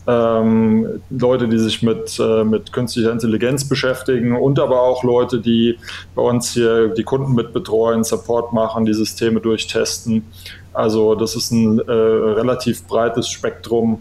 ähm, 0.07 1.01
Leute, 1.11 1.49
die 1.49 1.59
sich 1.59 1.83
mit, 1.83 2.19
äh, 2.19 2.45
mit 2.45 2.73
künstlicher 2.73 3.13
Intelligenz 3.13 3.69
beschäftigen 3.69 4.37
und 4.37 4.59
aber 4.59 4.83
auch 4.83 5.05
Leute, 5.05 5.41
die 5.41 5.79
bei 6.15 6.23
uns 6.23 6.53
hier 6.53 6.89
die 6.89 7.05
Kunden 7.05 7.35
mit 7.35 7.53
betreuen, 7.53 8.03
Support 8.03 8.53
machen, 8.53 8.85
die 8.85 8.95
Systeme 8.95 9.41
durchtesten. 9.41 10.25
Also 10.73 11.15
das 11.15 11.37
ist 11.37 11.53
ein 11.53 11.79
äh, 11.79 11.93
relativ 11.93 12.85
breites 12.87 13.29
Spektrum, 13.29 14.01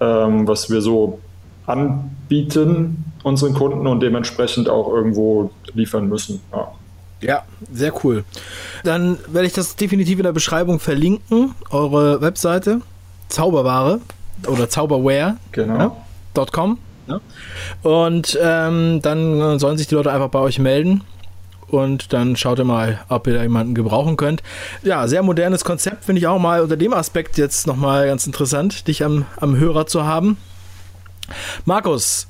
ähm, 0.00 0.48
was 0.48 0.70
wir 0.70 0.80
so 0.80 1.18
anbieten 1.66 3.04
unseren 3.22 3.54
Kunden 3.54 3.86
und 3.86 4.00
dementsprechend 4.00 4.68
auch 4.68 4.88
irgendwo 4.88 5.50
liefern 5.74 6.08
müssen. 6.08 6.40
Ja. 6.52 6.72
Ja, 7.20 7.44
sehr 7.72 7.92
cool. 8.02 8.24
Dann 8.82 9.16
werde 9.28 9.46
ich 9.46 9.52
das 9.52 9.76
definitiv 9.76 10.18
in 10.18 10.24
der 10.24 10.32
Beschreibung 10.32 10.80
verlinken, 10.80 11.54
eure 11.70 12.20
Webseite, 12.20 12.80
Zauberware 13.28 14.00
oder 14.48 14.68
Zauberware. 14.68 15.36
Genau. 15.52 15.96
Ja, 16.36 16.44
.com. 16.46 16.78
Ja. 17.06 17.20
Und 17.82 18.38
ähm, 18.40 19.00
dann 19.02 19.58
sollen 19.58 19.78
sich 19.78 19.88
die 19.88 19.94
Leute 19.94 20.12
einfach 20.12 20.28
bei 20.28 20.38
euch 20.38 20.58
melden. 20.58 21.02
Und 21.68 22.12
dann 22.12 22.36
schaut 22.36 22.58
ihr 22.58 22.64
mal, 22.64 23.00
ob 23.08 23.26
ihr 23.26 23.32
da 23.32 23.42
jemanden 23.42 23.74
gebrauchen 23.74 24.18
könnt. 24.18 24.42
Ja, 24.82 25.08
sehr 25.08 25.22
modernes 25.22 25.64
Konzept, 25.64 26.04
finde 26.04 26.20
ich 26.20 26.26
auch 26.26 26.38
mal 26.38 26.60
unter 26.60 26.76
dem 26.76 26.92
Aspekt 26.92 27.38
jetzt 27.38 27.66
nochmal 27.66 28.06
ganz 28.06 28.26
interessant, 28.26 28.86
dich 28.88 29.02
am, 29.02 29.24
am 29.40 29.56
Hörer 29.56 29.86
zu 29.86 30.04
haben. 30.04 30.36
Markus, 31.64 32.26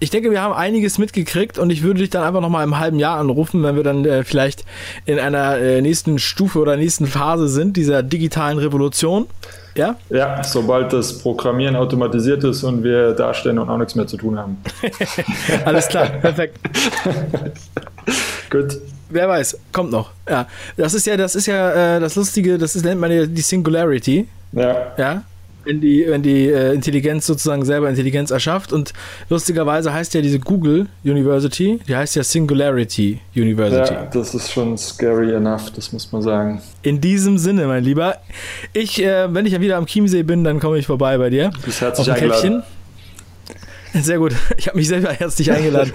ich 0.00 0.10
denke, 0.10 0.30
wir 0.30 0.42
haben 0.42 0.54
einiges 0.54 0.98
mitgekriegt 0.98 1.58
und 1.58 1.70
ich 1.70 1.82
würde 1.82 2.00
dich 2.00 2.10
dann 2.10 2.22
einfach 2.22 2.40
nochmal 2.40 2.64
im 2.64 2.78
halben 2.78 2.98
Jahr 2.98 3.18
anrufen, 3.18 3.62
wenn 3.62 3.76
wir 3.76 3.82
dann 3.82 4.04
äh, 4.04 4.24
vielleicht 4.24 4.64
in 5.06 5.18
einer 5.18 5.58
äh, 5.58 5.80
nächsten 5.80 6.18
Stufe 6.18 6.60
oder 6.60 6.76
nächsten 6.76 7.06
Phase 7.06 7.48
sind, 7.48 7.76
dieser 7.76 8.02
digitalen 8.02 8.58
Revolution. 8.58 9.26
Ja? 9.74 9.96
Ja, 10.10 10.42
sobald 10.42 10.92
das 10.92 11.18
Programmieren 11.18 11.76
automatisiert 11.76 12.44
ist 12.44 12.62
und 12.64 12.82
wir 12.82 13.12
dastehen 13.12 13.58
und 13.58 13.68
auch 13.68 13.78
nichts 13.78 13.94
mehr 13.94 14.06
zu 14.06 14.16
tun 14.16 14.38
haben. 14.38 14.58
Alles 15.64 15.88
klar, 15.88 16.06
perfekt. 16.06 16.58
Gut. 18.50 18.78
Wer 19.10 19.28
weiß, 19.28 19.58
kommt 19.72 19.90
noch. 19.90 20.10
Ja, 20.28 20.46
das 20.76 20.94
ist 20.94 21.06
ja, 21.06 21.16
das 21.16 21.34
ist 21.34 21.46
ja 21.46 21.96
äh, 21.96 22.00
das 22.00 22.14
Lustige, 22.14 22.58
das 22.58 22.76
ist, 22.76 22.84
nennt 22.84 23.00
man 23.00 23.10
ja 23.10 23.24
die 23.24 23.40
Singularity. 23.40 24.28
Ja. 24.52 24.92
Ja 24.98 25.22
wenn 25.68 25.82
die, 25.82 26.06
wenn 26.08 26.22
die 26.22 26.48
äh, 26.48 26.72
Intelligenz 26.72 27.26
sozusagen 27.26 27.64
selber 27.64 27.90
Intelligenz 27.90 28.30
erschafft. 28.30 28.72
Und 28.72 28.94
lustigerweise 29.28 29.92
heißt 29.92 30.14
ja 30.14 30.22
diese 30.22 30.40
Google 30.40 30.86
University, 31.04 31.78
die 31.86 31.94
heißt 31.94 32.16
ja 32.16 32.24
Singularity 32.24 33.20
University. 33.36 33.92
Ja, 33.92 34.06
das 34.06 34.34
ist 34.34 34.50
schon 34.50 34.78
scary 34.78 35.34
enough, 35.34 35.70
das 35.76 35.92
muss 35.92 36.10
man 36.10 36.22
sagen. 36.22 36.62
In 36.82 37.02
diesem 37.02 37.36
Sinne, 37.36 37.66
mein 37.66 37.84
Lieber, 37.84 38.16
ich, 38.72 39.02
äh, 39.02 39.32
wenn 39.32 39.44
ich 39.44 39.52
ja 39.52 39.60
wieder 39.60 39.76
am 39.76 39.84
Chiemsee 39.84 40.22
bin, 40.22 40.42
dann 40.42 40.58
komme 40.58 40.78
ich 40.78 40.86
vorbei 40.86 41.18
bei 41.18 41.28
dir. 41.28 41.50
Du 41.50 41.60
bist 41.60 41.82
herzlich 41.82 42.10
eingeladen. 42.10 42.62
Sehr 43.94 44.18
gut. 44.18 44.34
Ich 44.56 44.68
habe 44.68 44.76
mich 44.76 44.88
selber 44.88 45.12
herzlich 45.12 45.50
eingeladen. 45.50 45.92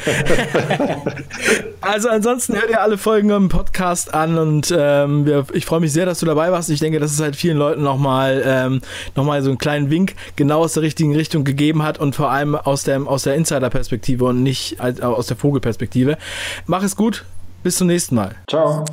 also 1.82 2.10
ansonsten 2.10 2.56
hört 2.56 2.70
ihr 2.70 2.82
alle 2.82 2.98
Folgen 2.98 3.30
im 3.30 3.50
Podcast 3.50 4.14
an 4.14 4.38
und 4.38 4.74
ähm, 4.76 5.26
wir, 5.26 5.46
ich 5.54 5.66
freue 5.66 5.80
mich 5.80 5.94
sehr, 5.94 6.06
dass 6.06 6.20
du 6.20 6.26
dabei 6.26 6.52
warst. 6.52 6.70
Ich 6.70 6.80
denke, 6.80 7.00
dass 7.00 7.12
es 7.12 7.20
halt 7.20 7.36
vielen 7.36 7.58
Leuten 7.58 7.84
nochmal 7.84 8.42
ähm, 8.46 8.82
noch 9.16 9.26
so 9.42 9.50
einen 9.50 9.58
kleinen 9.58 9.90
Wink 9.90 10.16
genau 10.36 10.62
aus 10.62 10.74
der 10.74 10.84
richtigen 10.84 11.16
Richtung 11.16 11.44
gegeben 11.44 11.84
hat 11.84 12.00
und 12.00 12.16
vor 12.16 12.32
allem 12.32 12.56
aus, 12.56 12.84
dem, 12.84 13.08
aus 13.08 13.24
der 13.24 13.36
Insider-Perspektive 13.36 14.26
und 14.26 14.44
nicht 14.44 14.80
aus 14.80 15.28
der 15.28 15.38
Vogelperspektive. 15.38 16.18
Mach 16.66 16.84
es 16.84 16.96
gut. 16.96 17.26
Bis 17.64 17.78
zum 17.78 17.88
nächsten 17.88 18.16
Mal. 18.16 18.36
Ciao. 18.50 18.84